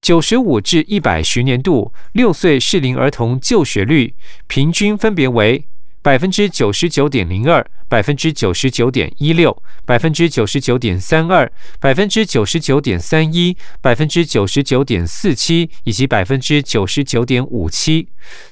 [0.00, 4.14] 九十五至一百学年度六岁适龄儿童就学率
[4.46, 5.66] 平均分别为
[6.06, 11.50] 百分之九十九点零二、百分之九十九点一六、百分之九十九点三二、
[11.80, 18.06] 百分之九十九点三一、百分之九十九点四七以及百分之九十九点五七。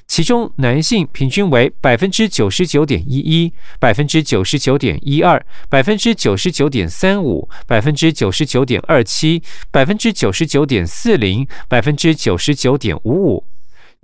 [0.05, 9.41] 其中男性平均为百分之九十九点一一、百分之九十九点一二、百分之九十九点三五、百分之九十九点二七、
[9.71, 13.43] 百分之九十九点四零、百分之九十九点五五；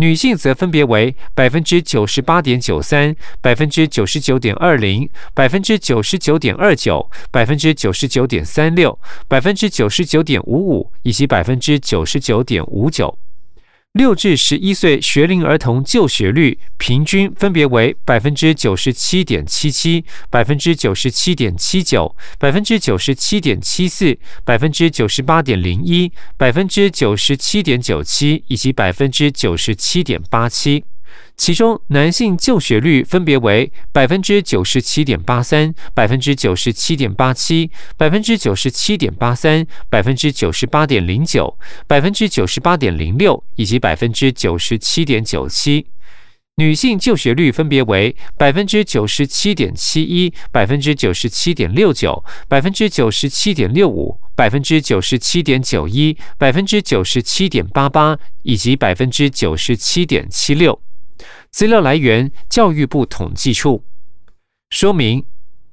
[0.01, 8.97] 女性则分别为百分之九十八点九三、百分之九十九点二零、百分之九十九点二九、百分之九十九点三六、
[9.27, 13.15] 百分之九十九点五五以及百分之九十九点五九。
[13.93, 30.85] 六至十一岁学龄儿童就学率平均分别为百分之九十七点七七、百分之九十七点七九、百分之九十七点七四、百分之九十八点零一、百分之九十七点九七以及百分之九十七点八七。
[31.41, 45.83] 其中，男性就学率分别为百分之九十七点八三、百分之九十七点八七、百分之九十七点八三、百分之九十八点零九、百分之九十八点零六以及百分之九十七点九七；
[46.57, 60.79] 女性就学率分别为百分之九十七点七一、百分之九十七点六九、百分之九十七点六五、百分之九十七点九一、百分之九十七点八八以及百分之九十七点七六。
[61.51, 63.83] 资料来源：教育部统计处。
[64.69, 65.25] 说明：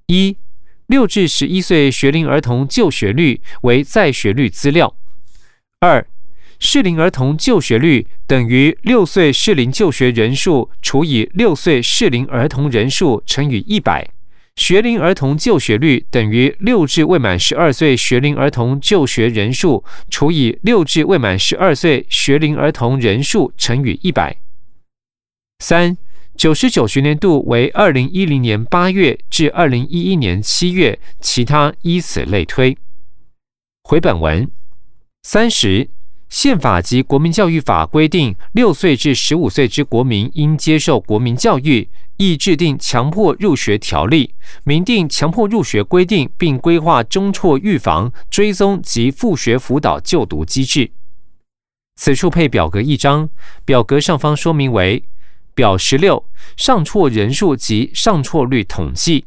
[0.09, 0.37] 一、
[0.87, 4.97] 六至十一岁学龄儿童就学率为在学率资料。
[5.79, 6.05] 二、
[6.59, 14.11] 适龄儿童就学率等于六岁适龄就学人数除以六岁适龄儿童人数乘以一百。
[14.57, 24.37] 学龄儿童就学率等于六至未满十二岁学龄儿童就学人数除以六至未满十二岁学龄儿童人数乘以一百。
[25.61, 25.99] 三
[26.37, 32.79] 九十九学年度为二零一零年八月至二零一一年七月，其他依此类推。
[33.83, 34.49] 回本文
[35.25, 35.91] 三十
[36.29, 41.89] 宪法及国民教育法规定，六岁至十五岁之国民应接受国民教育，
[42.19, 50.93] 亦制定强迫入学条例，明定强迫入学规定，并规划中辍预防、追踪及复学辅导就读机制。
[51.97, 53.29] 此处配表格一张，
[53.65, 55.03] 表格上方说明为
[55.59, 56.25] 表十六
[56.57, 59.25] 上错人数及上错率统计。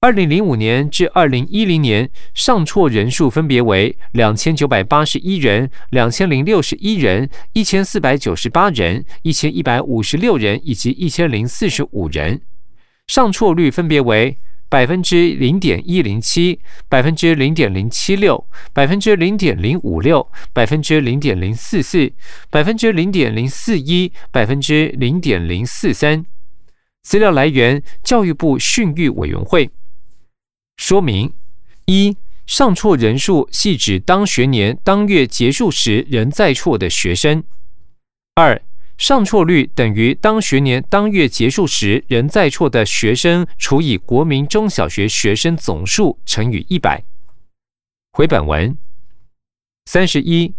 [0.00, 12.40] 二零零五年至二零一零年上错人数分别为两千九百八十一人、两千零六十一人、一千四百九十八人、一千一百五十六人以及一千零四十五人，
[13.06, 14.38] 上错率分别为
[14.72, 16.58] 百分之零点一零七、
[16.88, 18.42] 百分之零点零七六、
[18.72, 22.10] 百分之零点零五六、百分之零点零四四、
[22.48, 26.24] 百分之零点零四一、百分之零点零四三。
[27.02, 29.68] 资料来源：教育部训育委员会。
[30.78, 31.34] 说明：
[31.84, 32.16] 一、
[32.46, 37.42] 上辍人数系指当学年当月结束时仍在辍的学生；
[38.36, 38.58] 二、
[39.02, 47.02] 上错率等于当学年当月结束时仍在错的学生除以国民中小学学生总数乘以一百。
[48.12, 48.78] 回本文
[49.86, 50.54] 三十一。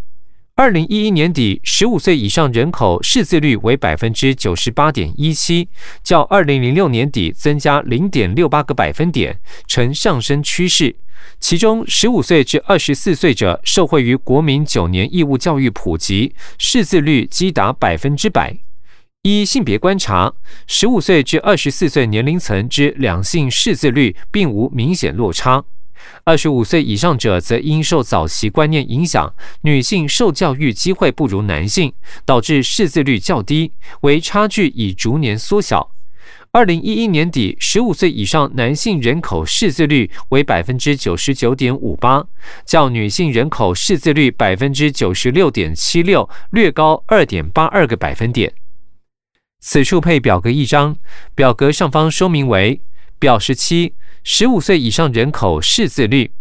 [0.56, 5.68] 二零一一年底，十五岁以上人口识字率为百分之九十八点一七，
[6.04, 10.96] 较二零零六年底增加零点六八个百分点，呈上升趋势。
[11.40, 18.56] 其中，十五岁至二十四岁者受惠于国民九年义务教育普及，识字率基达百分之百。
[19.24, 20.34] 依性别观察，
[20.68, 25.66] 十五岁至二十四岁年龄层之两性识字率并无明显落差。
[26.24, 31.94] 二十五岁以上者则因受早期观念影响，女性受教育机会不如男性，
[32.26, 35.92] 导致识字率较低，为差距已逐年缩小。
[36.52, 42.24] 二零一一年底，十五岁以上男性人口识字率为百分之九十九点五八，
[42.64, 48.54] 较女性人口识字率百分之九十六点七六略高二点八二个百分点。
[49.60, 50.96] 此处配表格一张，
[51.34, 52.80] 表格上方说明为
[53.18, 53.94] 表十七。
[54.24, 56.32] 十五岁以上人口识字率，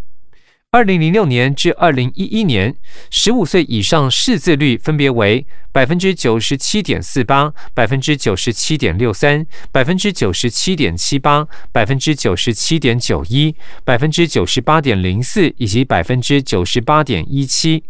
[0.71, 2.73] 二零零六年至二零一一年，
[3.11, 13.53] 十五岁以上识字率分别为百分之九十七点四八、百分之九十七点六三、百分之九十七点七八、百分之九十七点九一、
[13.83, 17.83] 百分之九十八点零四以及百分之九十八点一七。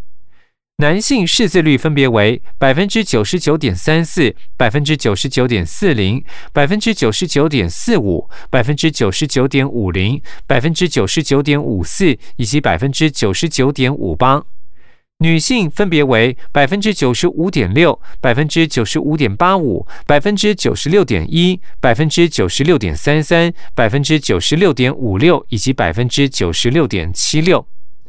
[0.78, 6.20] 男性识字率分别为百分之九十九点三四、百分之九十九点四零、
[6.52, 14.40] 百分之九十九点四五、百分之九十九点五零、百分之九十九点五四以及百分之九十九点五八；
[15.18, 27.64] 女性分别为百分之九十五点六、百分之九十五点八五、百分之九十六点一、百分之九十六点三三、百分之九十六点五六以及百分之九十六点七六。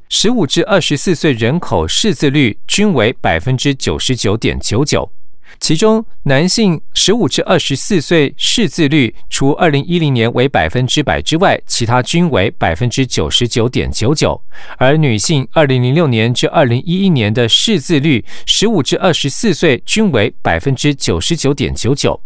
[0.07, 5.11] 十五至二十四岁人口识字率均为百分之九十九点九九，
[5.59, 14.39] 其中男性十五至二十四岁识字率除二零一零年为百分之百之外，其他均为百分之九十九点九九。
[14.77, 22.21] 而女性二零零六年至二零一一年的识字率，十五至二十四岁均为百分之九十九点九九。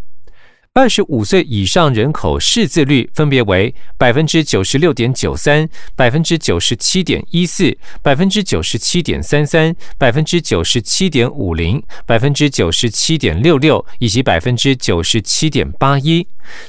[0.80, 16.26] 二十五岁以上人口识字率分别为百分之九十六点九三、百分之九十七点一四、百分之九十七点三三、百分之九十七点五零、百分之九十七点六六以及百分之九十七点八一。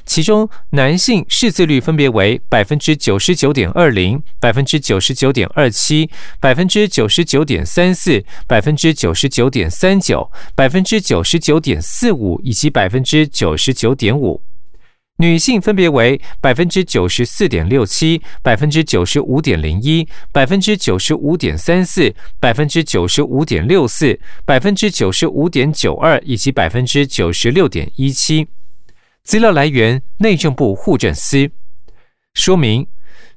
[0.07, 6.11] 其中，男性识字率分别为百分之九十九点二零、百分之九十九点二七、
[6.41, 13.91] 百分之九十九点三四、百分之九十九点三九、百分之九十九点四五以及百分之九十九。
[14.01, 14.41] 点五，
[15.19, 28.47] 女性分别为百分之九十四点六七、百分之九十五点零一、百分之九十五点三四、百分之九十五点六四、百分之九十五点九二以及百分之九十六点一七。
[29.23, 31.51] 资料来源：内政部户政司。
[32.35, 32.87] 说明：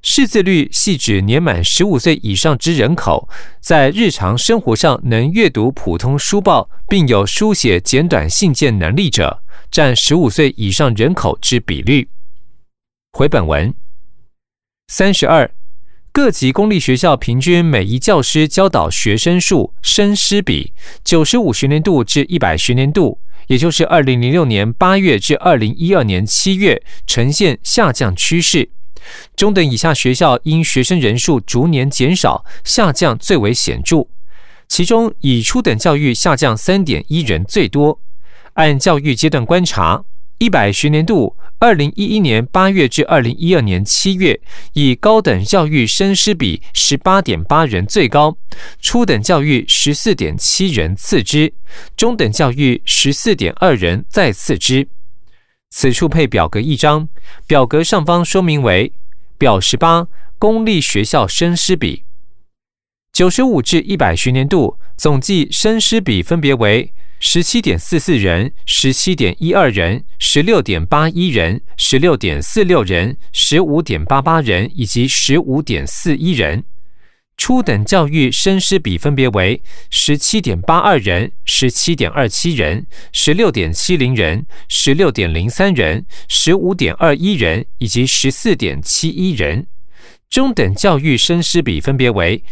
[0.01, 3.29] 识字率系指年满十五岁以上之人口，
[3.59, 9.41] 在日常生活上能阅读普通书报，并有书写简短信件能力者。
[9.71, 12.07] 占十五岁以上人口之比率。
[13.13, 13.73] 回本文
[14.87, 15.49] 三十二，
[16.11, 20.73] 各级公立学校平均每一教师教导学生数生师比，
[21.03, 28.69] 九十五学年度至一百学年度，也就是二零零六年八月至二零一二年七月，呈现下降趋势。
[29.35, 34.07] 中等以下学校因学生人数逐年减少，下降最为显著，
[34.67, 37.99] 其中以初等教育下降三点一人最多。
[38.53, 40.03] 按教育阶段观察，
[40.39, 44.39] 一百学年度二零一一年八月至二零一二年七月，
[44.73, 48.37] 以高等教育生师比十八点八人最高，
[48.81, 51.53] 初等教育十四点七人次之，
[51.95, 54.89] 中等教育十四点二人再次之。
[55.69, 57.07] 此处配表格一张，
[57.47, 58.91] 表格上方说明为
[59.37, 60.07] 表十八
[60.37, 62.03] 公立学校生师比。
[63.13, 66.91] 九十五至一百学年度总计生师比分别为。
[67.25, 76.65] 十七点四四人、十七点一二人、十六点八一人、十六点四六人、十五点八八人以及十五点四一人。
[77.37, 89.65] 初等教育生师比分别为十七点八二人、十七点二七人、十六点七零人、十六点零三人、十五点二一人以及十四点七一人。
[90.29, 92.43] 中等教育生师比分别为。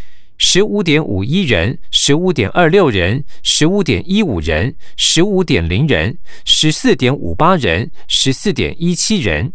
[0.44, 9.52] 十五点五一人，十五点二六人，十五点一五人，十五点零人，十四点五八人，十四点一七人。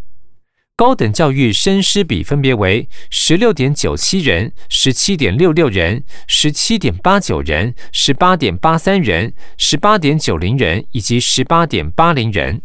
[0.77, 12.61] 高等教育生师比分别为十六点九七人，十七点六六人，十七点八九人，十八点八三人，十八点九零人以及十八点八零人。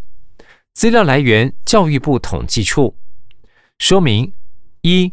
[0.72, 2.94] 资料来源：教育部统计处。
[3.80, 4.32] 说明
[4.82, 5.12] 一。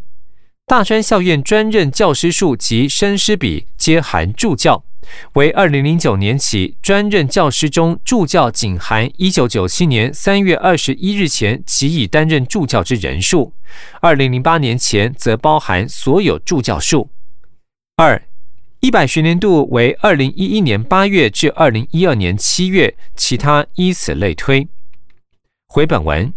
[0.70, 4.84] 大专校院专任教师数及生师比皆含助教，
[5.34, 13.52] 为二零零九年起专任教师中助教仅含一九九七年三月二十一日前即已担任助教之人数，
[14.02, 17.10] 二零零八年前则包含所有助教数。
[17.96, 18.22] 二
[18.82, 24.68] 一百学年度为二零一一年八月至二零一二年七月，其他依此类推。
[25.66, 26.32] 回本文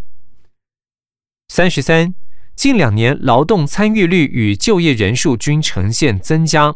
[1.48, 2.14] 三十三。
[2.54, 6.74] 近两年，劳动参与率与就业人数均呈现增加。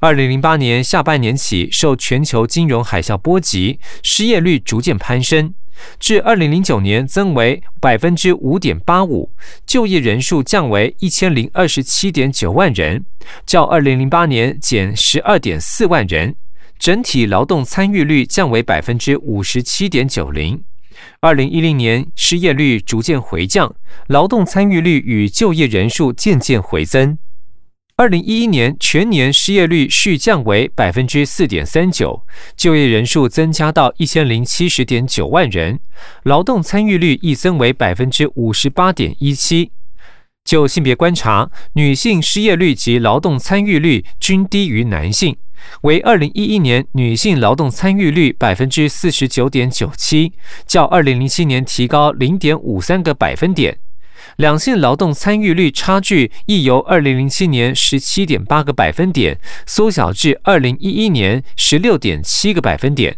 [0.00, 5.52] 二零零八年下半年起，受全球金融海啸波及，失业率逐渐攀升，
[5.98, 9.30] 至二零零九年增为百分之五点八五，
[9.66, 13.04] 就业人数降为一千零二十七点九万人，
[13.44, 16.36] 较二零零八年减十二点四万人，
[16.78, 20.62] 整体劳动参与率降为百分之五十七点九零。
[21.20, 23.74] 二零一零年失业率逐渐回降，
[24.08, 27.18] 劳动参与率与就业人数渐渐回增。
[27.98, 35.80] 二零一一年全年失业率续降为百分之四点三九，就业人数增加到一千零七十点九万人，
[36.24, 39.70] 劳动参与率亦增为百分之五十八点一七。
[40.44, 45.34] 就性别观察，女性失业率及劳动参与率均低于男性。
[45.82, 50.32] 为二零一一年女性劳动参与率百分之四十九点九七，
[50.66, 53.78] 较二零零七年提高零点五三个百分点。
[54.36, 63.16] 两性劳动参与率差距亦由二零零七年十七点八个百分点缩小至二零一一年十六点七个百分点，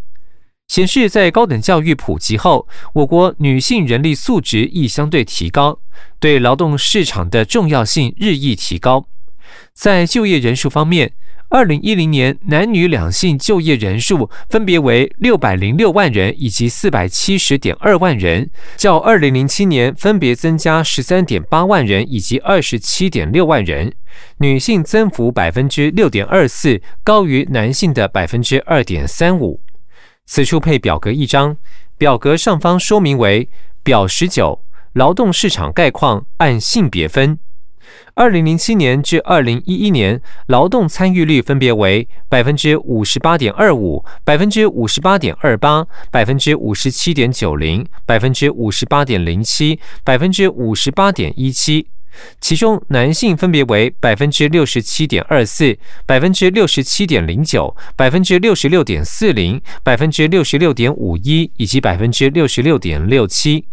[0.68, 5.80] 显示在高等教育普及后，我国女性人力素质亦相对提高，
[6.20, 9.06] 对劳动市场的重要性日益提高。
[9.72, 11.12] 在就业人数方面，
[11.50, 23.90] 二零一零年男女两性就业人数分别为六百零六万人以及四百七十点二万人，较二零零七年分别增加十三点八万人以及二十七点六万人，
[24.38, 29.62] 女性增幅百分之六点二四，高于男性的百分之二点三五。
[30.26, 31.56] 此处配表格一张，
[31.96, 33.48] 表格上方说明为
[33.82, 37.38] 表十九，劳动市场概况按性别分。
[38.14, 51.86] 二零零七年至二零一一年，劳动参与率分别为百分之五十八点二五、百分之五十八点二八、百分之五十七点九零、百分之五十八点零七、百分之五十八点一七。
[52.40, 63.66] 其中，男性分别为百分之六十七点二四、百分之六十七点零九、百分之六十六点四零、百分之六十六点五一以及百分之六十六点六七。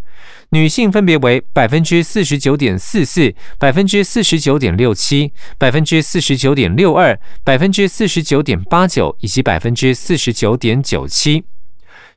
[0.50, 11.44] 女性分别为百分之四十九点四四、百分之四十九点六七、百分之四十九点六二、百分之四十九点八九以及百分之四十九点九七。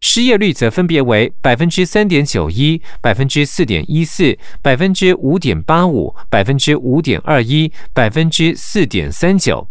[0.01, 9.67] 失业率则分别为百分之三点九一、百分之四点一四、百分之五点八五、百分之五点二一、百分之四点三九。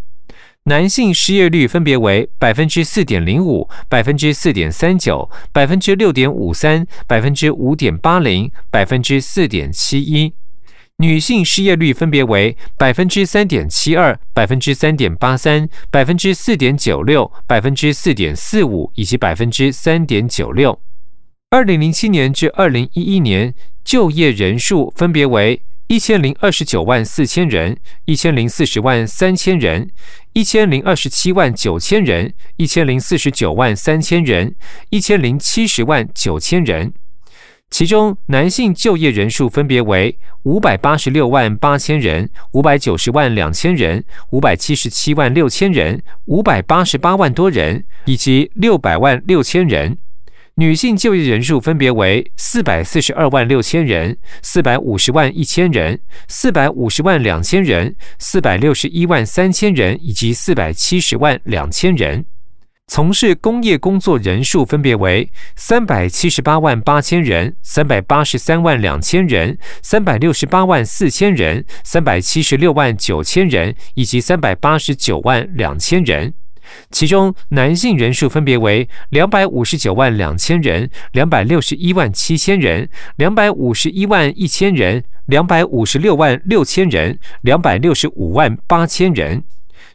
[0.68, 10.34] 男性失业率分别为百分之四点零五、百分之四点三九、百分之六点五三、百分之五点八零、百分之四点七一；
[10.98, 20.78] 女性失业率分别为百分之三点七二、百分之三点八三、百分之四点九六、百分之四点四五以及百分之三点九六。
[21.48, 25.62] 二零零七年至二零一一年就业人数分别为。
[25.88, 29.88] 一千零二十九万四千人，一千零四十万三千人，
[30.34, 34.54] 一千零二十七万九千人，一千零四十九万三千人，
[34.90, 36.92] 一千零七十万九千人。
[37.70, 49.96] 其中男性就业人数分别为五百八十六万八千人、五百九十万两千人、五百七十七万六千人、五百八十八万多人以及六百万六千人。
[50.58, 62.24] 女性就业人数分别为四百四十二万六千人、四百五十万一千人、四百五十万两千人、四百六十一万三千人以及四百七十万两千人。
[62.88, 76.34] 从事工业工作人数分别为三百七十八万八千人、三百八十三万两千人、三百六十八万四千人、三百七十六万九千人以及三百八十九万两千人。
[76.90, 89.42] 其中男性人数分别为两百五十九万两千人、两百六十一万七千人、两百五十一万一千人、两百五十六万六千人、两百六十五万八千人；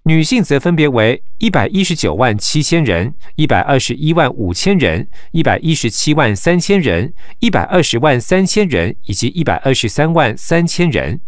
[0.04, 11.20] 女性则分别为一百一十九万七千人、一百二十一万五千人、一百一十七万三千人、一百二十万三千人以及一百二十三万三千人。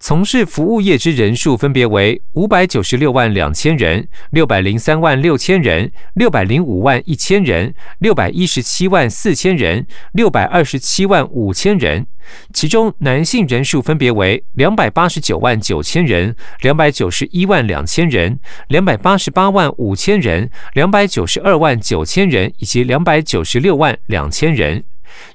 [0.00, 12.06] 从事服务业之人数分别为五百九十六万两千人、六百零三万六千人、六百零五万一千人、六百一十七万四千人、六百二十七万五千人。
[12.52, 18.38] 其中男性人数分别为两百八十九万九千人、两百九十一万两千人、
[18.68, 24.84] 两百八十八万五千人、两百九十二万九千人以及两百九十六万两千人。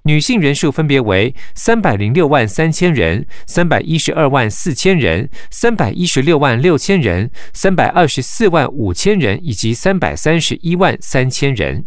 [0.04, 11.86] 女性人数分别为三百零六万三千人、三百一十二万四千人、三百一十六万六千人、三百二十四万五千人以及三百三十一万三千人。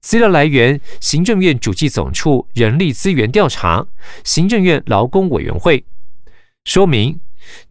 [0.00, 3.86] 资料来源：行政院主计总处人力资源调查、
[4.24, 5.84] 行政院劳工委员会。
[6.64, 7.20] 说明：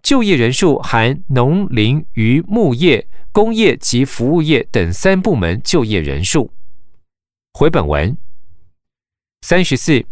[0.04, 6.52] 就业人数含农林渔牧业、工业及服务业等三部门就业人数。
[7.54, 8.16] 回本文。
[9.42, 10.06] 三十四，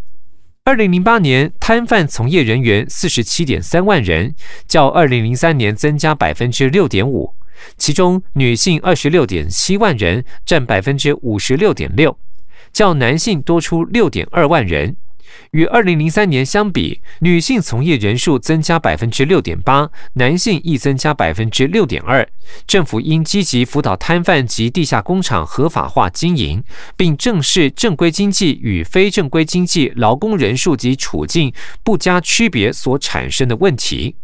[0.63, 4.33] 二零零八年摊贩从业人员四十七点三万人，
[4.67, 7.35] 较二零零三年增加百分之六点五，
[7.77, 12.17] 其中女性二十六点七万人，占百分之五十六点六，
[12.71, 14.95] 较男性多出六点二万人。
[15.51, 22.27] 与二零零三年相比，女性从业人数增加百分之六点八，男性亦增加百分之六点二。
[22.65, 26.63] 政府应积极辅导摊贩及地下工厂合法化经营，
[26.95, 31.53] 并正视正规经济与非正规经济劳工人数及处境
[31.83, 34.15] 不加区别所产生的问题。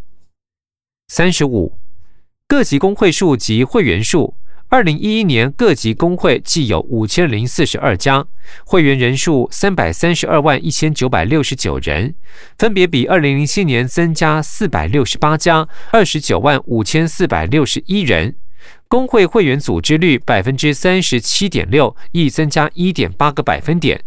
[1.10, 1.78] 三十五，
[2.48, 4.36] 各级工会数及会员数。
[4.74, 8.26] 二零一一年各级工会计有五千零四十二家，
[8.66, 12.16] 会员人数三百三十二万一千九百六十九人，
[12.58, 18.36] 分别比二零零七年增加四百六十八家，二十九万五千四百六十一人。
[18.88, 24.04] 工会会员组织率百分之三十七点六，亦增加一点八个百分点。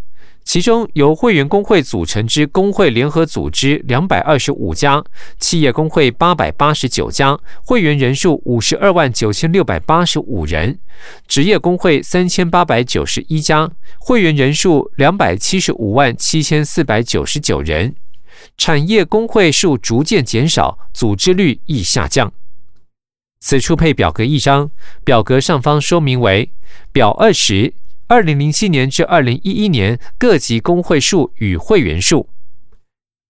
[0.47, 5.03] 其中由会员工会组成之工会联合组织两百二十五家，
[5.41, 10.79] 企业工会八百八十九家，会员人数五十二万九千六百八十五人；
[11.27, 13.69] 职业工会三千八百九十一家，
[13.99, 17.91] 会员人数两百七十五万七千四百九十九人；
[18.57, 22.33] 产业工会数逐渐减少，组织率亦下降。
[23.41, 24.71] 此处配表格一张，
[25.05, 26.53] 表格上方说明为
[26.93, 27.75] 表二十。
[28.09, 32.29] 二零零七年至二零一一年各级工会数与会员数，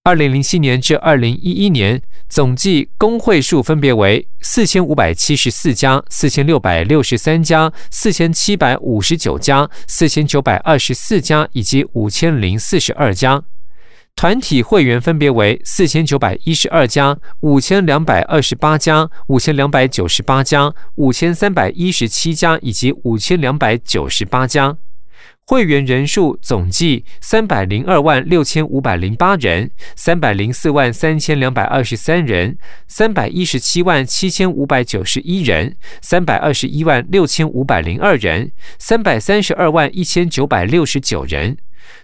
[0.05, 13.43] 二零零七年至二零一一年总计工会数分别为四千五百七十四家、四千六百六十三家、四千七百五十九家、四千九百二十四家以及五千零四十二家。
[14.17, 24.79] 团体会员分别为四千九百一十二家、五千两百二十八家、五千两百九十八家、五千三百一十七家以及五千两百九十八家。
[25.45, 32.57] 会员人数总计三百零二万六千五百零八人、三百零四万三千两百二十三人、
[32.89, 41.59] 三百一十七万七千五百九十一人、三百二十一万六千五百零二人、三百三十二万一千九百六十九人。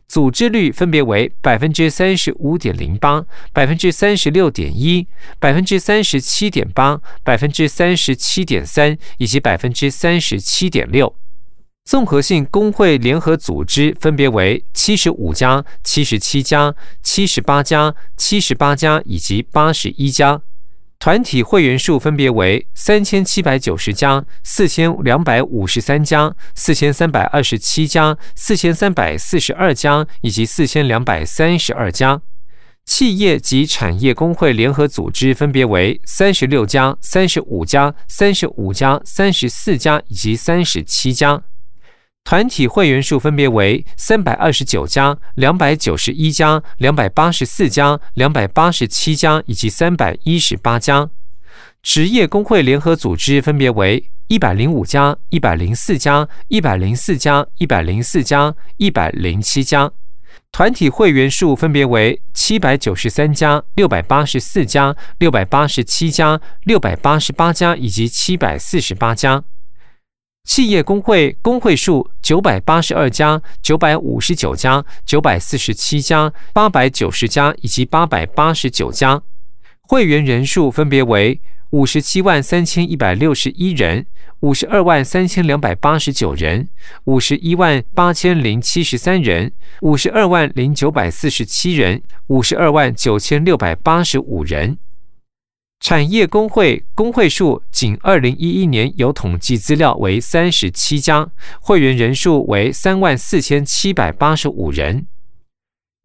[0.08, 5.06] 组织率分别为百分之三十五点零八、百分之三十六点一、
[5.38, 11.14] 百分之三十七点八、百分之三十七点三以及百分之三十七点六。
[11.84, 20.42] 综合性工会联合组织分别为七十五家、七十七家、七十八家、七十八家以及八十一家。
[21.02, 32.22] 团体会员数分别为三千七百九十家、四千两百五十三家、四千三百二十七家、四千三百四十二家以及四千两百三十二家。
[32.84, 41.42] 企业及产业工会联合组织分别为三十六家、三十五家、三十五家、三十四家以及三十七家。
[42.24, 51.10] 团体会员数分别为三百二十九家、两百九十一家、两百八十四家、两百八十七家以及三百一十八家。
[51.82, 59.90] 职业工会联合组织分别为一百零五家、一百零四家、一百零四家、一百零四家、一百零七家。
[60.52, 69.44] 团体会员数分别为七百九十三家、六百八十四家、六百八十七家、六百八十八家以及七百四十八家。
[70.44, 79.22] 企业工会工会数九百八十二家、九百五十九家、九百四十七家、八百九十家以及八百八十九家，
[79.80, 81.40] 会员人数分别为
[81.70, 84.04] 五十七万三千一百六十一人、
[84.40, 86.68] 五十二万三千两百八十九人、
[87.04, 94.76] 五十一万八千零七十三人、五十二万零九百四十七人、五十二万九千六百八十五人。
[95.82, 101.28] 产业工会工会数仅二零一一年有统计资料为三十七家，
[101.60, 105.08] 会员人数为三万四千七百八十五人。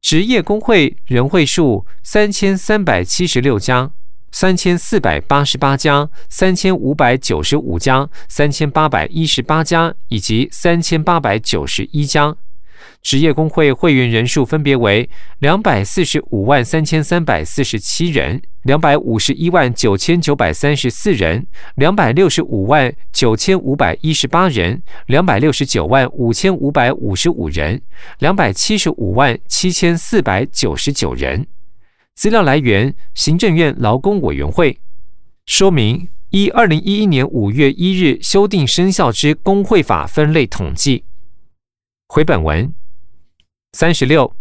[0.01, 3.91] 职业工会人会数三千三百七十六家，
[4.31, 12.35] 三千四百八十八家，三千五百九十五家，三千八百一十八家以及三千八百九十一家。
[13.01, 15.09] 职业工会会员人数分别为
[15.39, 27.81] 两百四十五万三千三百四十七人、两百五十一万九千九百三十四人、两百六十五万九千五百一十八人、两百六十九万五千五百五十五人、
[28.19, 31.47] 两百七十五万七千四百九十九人。
[32.15, 34.79] 资料来源：行政院劳工委员会。
[35.45, 41.05] 说明：依二零一一年五月一日修订生效之工会法分类统计。
[42.09, 42.73] 回本文
[43.73, 44.33] 三十六，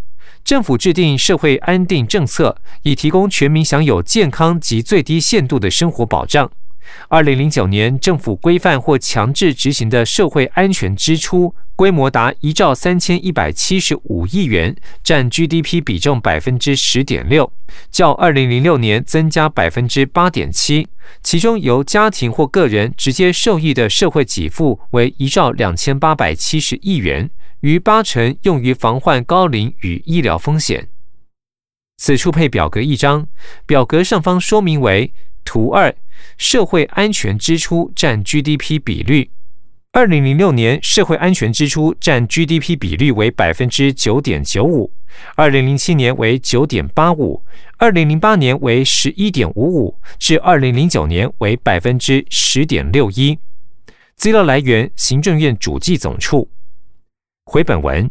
[0.45, 6.51] 政府制定社会安定政策，以提供全民享有健康及最低限度的生活保障。
[7.09, 17.53] 二零零九年，政府规范或强制执行的社会安全支出规模达一兆三千一百七十五亿元，占 GDP 比重百分之十点六，
[17.91, 20.87] 较二零零六年增加百分之八点七。
[21.21, 27.29] 其中，由家庭或个人直接受益的社会给付为一兆两千八百七十亿元。
[27.67, 30.89] 逾八成用于防患高龄与医疗风险。
[31.97, 33.27] 此处配表格一张，
[33.67, 35.12] 表格上方说明为
[35.45, 35.93] 图二，
[36.39, 39.33] 社会安全支出占 GDP 比率。
[39.91, 44.93] 二零零六年社会安全支出占 GDP 比率为百分之九点九五，
[45.35, 47.43] 二零零七年为九点八五，
[47.79, 53.37] 二零零八年为十一点五五，至二零零九年为百分之十点六一。
[54.14, 56.49] 资料来源：行政院主计总处。
[57.49, 58.11] 回本文，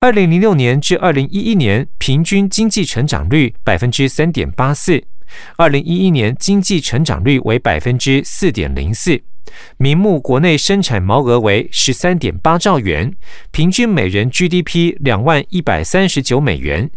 [0.00, 5.04] 二零零六年至二零一一年平均经济成长率百分之三点八四，
[5.58, 9.20] 二零一一年经济成长率为百分之四点零四，
[9.76, 13.14] 名目国内生产毛额为十三点八兆元，
[13.50, 16.90] 平均每人 GDP 两万一百三十九美元，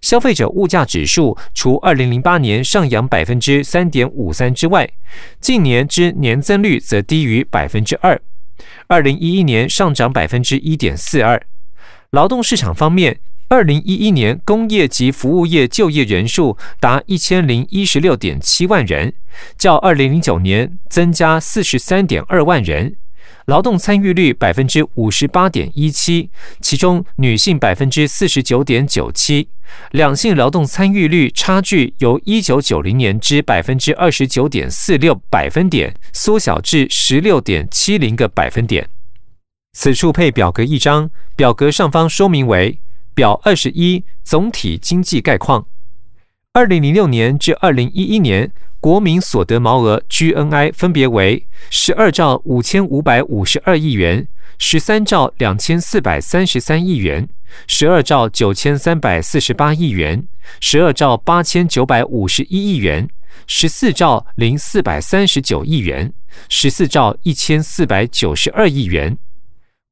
[0.00, 4.90] 消费者物价指数除二零零八年上扬百分之三点五三之外，
[5.38, 8.18] 近年之年增率则低于百分之二。
[8.86, 11.42] 二零一一年上涨百分之一点四二。
[12.10, 19.14] 劳动市场方面，二零一一年工业及服务业就业人数达一千零一十六点七万人，
[19.56, 22.96] 较二零零九年增加四十三点二万人。
[23.46, 26.30] 劳动参与率百分之五十八点一七，
[26.60, 29.48] 其中女性百分之四十九点九七，
[29.90, 38.88] 两性劳动参与率差距由一九九零年之百分之二十九点四六百分点缩小至十六点七零个百分点。
[39.72, 42.78] 此处配表格一张，表格上方说明为
[43.14, 45.66] 表二十一总体经济概况，
[46.52, 48.52] 二零零六年至二零一一年。
[48.82, 54.26] 国民所得毛额 GNI 分别为十二兆五千五百五十二亿元、
[54.58, 57.28] 十三兆两千四百三十三亿元、
[57.68, 60.26] 十二兆九千三百四十八亿元、
[60.58, 63.08] 十二兆八千九百五十一亿元、
[63.46, 66.12] 十四兆零四百三十九亿元、
[66.48, 69.16] 十四兆一千四百九十二亿元。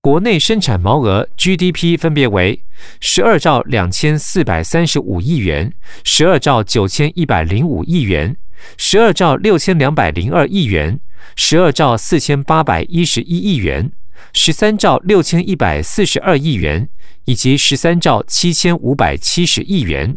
[0.02, 2.64] 国内生产毛额 GDP 分别为
[3.00, 5.72] 十二兆两千四百三十五亿元、
[6.02, 8.36] 十二兆九千一百零五亿元、
[8.76, 11.00] 十二兆六千两百零二亿元、
[11.36, 13.92] 十二兆四千八百一十一亿元、
[14.32, 16.88] 十三兆六千一百四十二亿元
[17.24, 20.16] 以及十三兆七千五百七十亿元。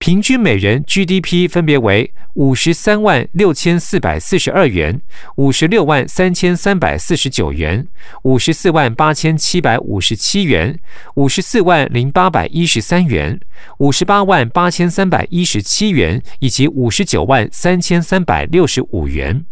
[0.00, 4.98] 平均每人 GDP 分别为五十三万六千四百四十二元、
[5.36, 7.86] 五十六万三千三百四十九元、
[8.22, 10.80] 五十四万八千七百五十七元、
[11.16, 13.38] 五十四万零八百一十三元、
[13.76, 19.44] 五十八万八千三百一十七元以及五十九万三千三百六十五元。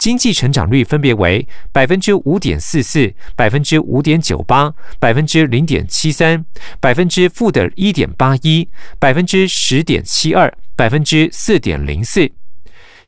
[0.00, 6.42] 经济成长率分别为百分之五点四四、百分之五点九八、百分之零点七三、
[6.80, 8.66] 百分之负的一点八一、
[8.98, 12.32] 百分之十点七二、百分之四点零四。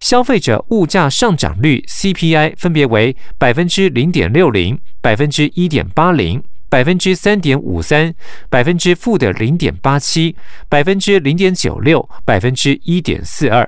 [0.01, 8.14] 消费者物价上涨率 CPI 分别为百分之零点六零、百分之一点八零、百分之三点五三、
[8.51, 10.36] 百分之负的零点八七、
[10.68, 13.66] 百分之零点九六、百分之一点四二。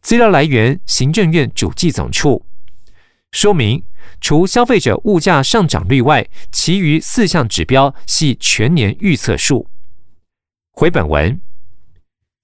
[0.00, 2.44] 资料来源：行政院主计总处。
[3.32, 3.82] 说明：
[4.20, 9.68] 除消费者物价上涨率外，其余四项指标系全年预测数。
[10.72, 11.40] 回本文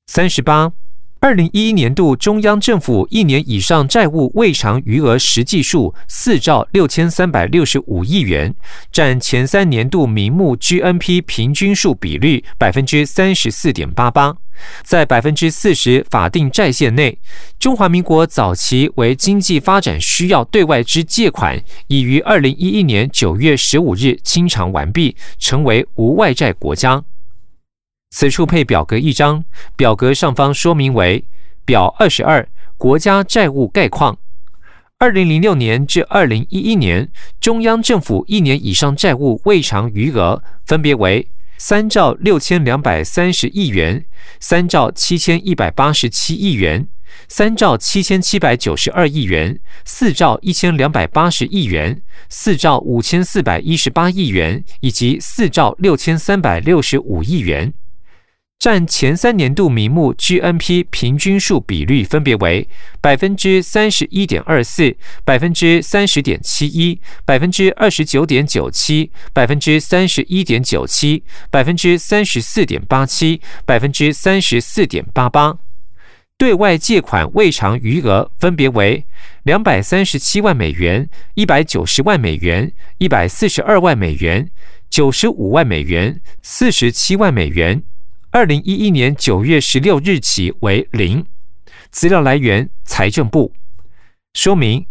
[0.06, 0.72] 三十八。
[1.20, 8.54] 二零一一年度中央政府一年以上债务未偿余额实际数四兆六千三百六十五亿元，
[8.92, 14.36] 占前三年度名目 GNP 平均数比率百分之三十四点八八。
[14.82, 17.18] 在百分之四十法定债限内，
[17.58, 27.04] 中华民国早期为经济发展需要对外之借款，已于二零一一年九月十五日清偿完毕，成为无外债国家。
[28.10, 29.44] 此处配表格一张，
[29.76, 31.24] 表格上方说明为
[31.64, 34.16] 表二十二国家债务概况。
[34.98, 41.26] 二零零六年至二零一一年，中央政府一年以上债务未偿余额分别为
[41.56, 44.04] 三兆六千两百三十亿元、
[44.40, 46.88] 三兆七千一百八十七亿元、
[47.28, 57.72] 三兆七千七百九十二亿元、四兆一千两百八十亿元、四兆五千四百一十八亿元以及四兆六千三百六十五亿元。
[58.64, 62.66] 占前三年度名目 GNP 平均数比率分别为
[62.98, 75.58] 百分之三十一点二四、百分之三十点七一、百分之二十九点九七、百分之三十一点九七、百分之三十四点八七、百分之三十四点八八。
[76.38, 79.04] 对外借款未偿余额分别为
[79.42, 84.50] 两百三十七万美元、一百九十万美元、一百四十二万美元、
[84.88, 87.84] 九十五万美元、四十七万美元。
[88.34, 91.24] 二零一一年九月十六日起为零。
[91.92, 93.52] 资料来源：财政部。
[94.32, 94.84] 说明：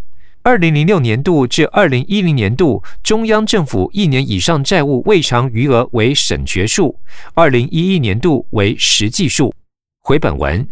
[0.43, 6.97] 二零零六年度至二零一零年度中央政府一年以上债务未偿余额为审决数，
[7.33, 9.53] 二零一一年度为实际数。
[10.03, 10.65] 回本文。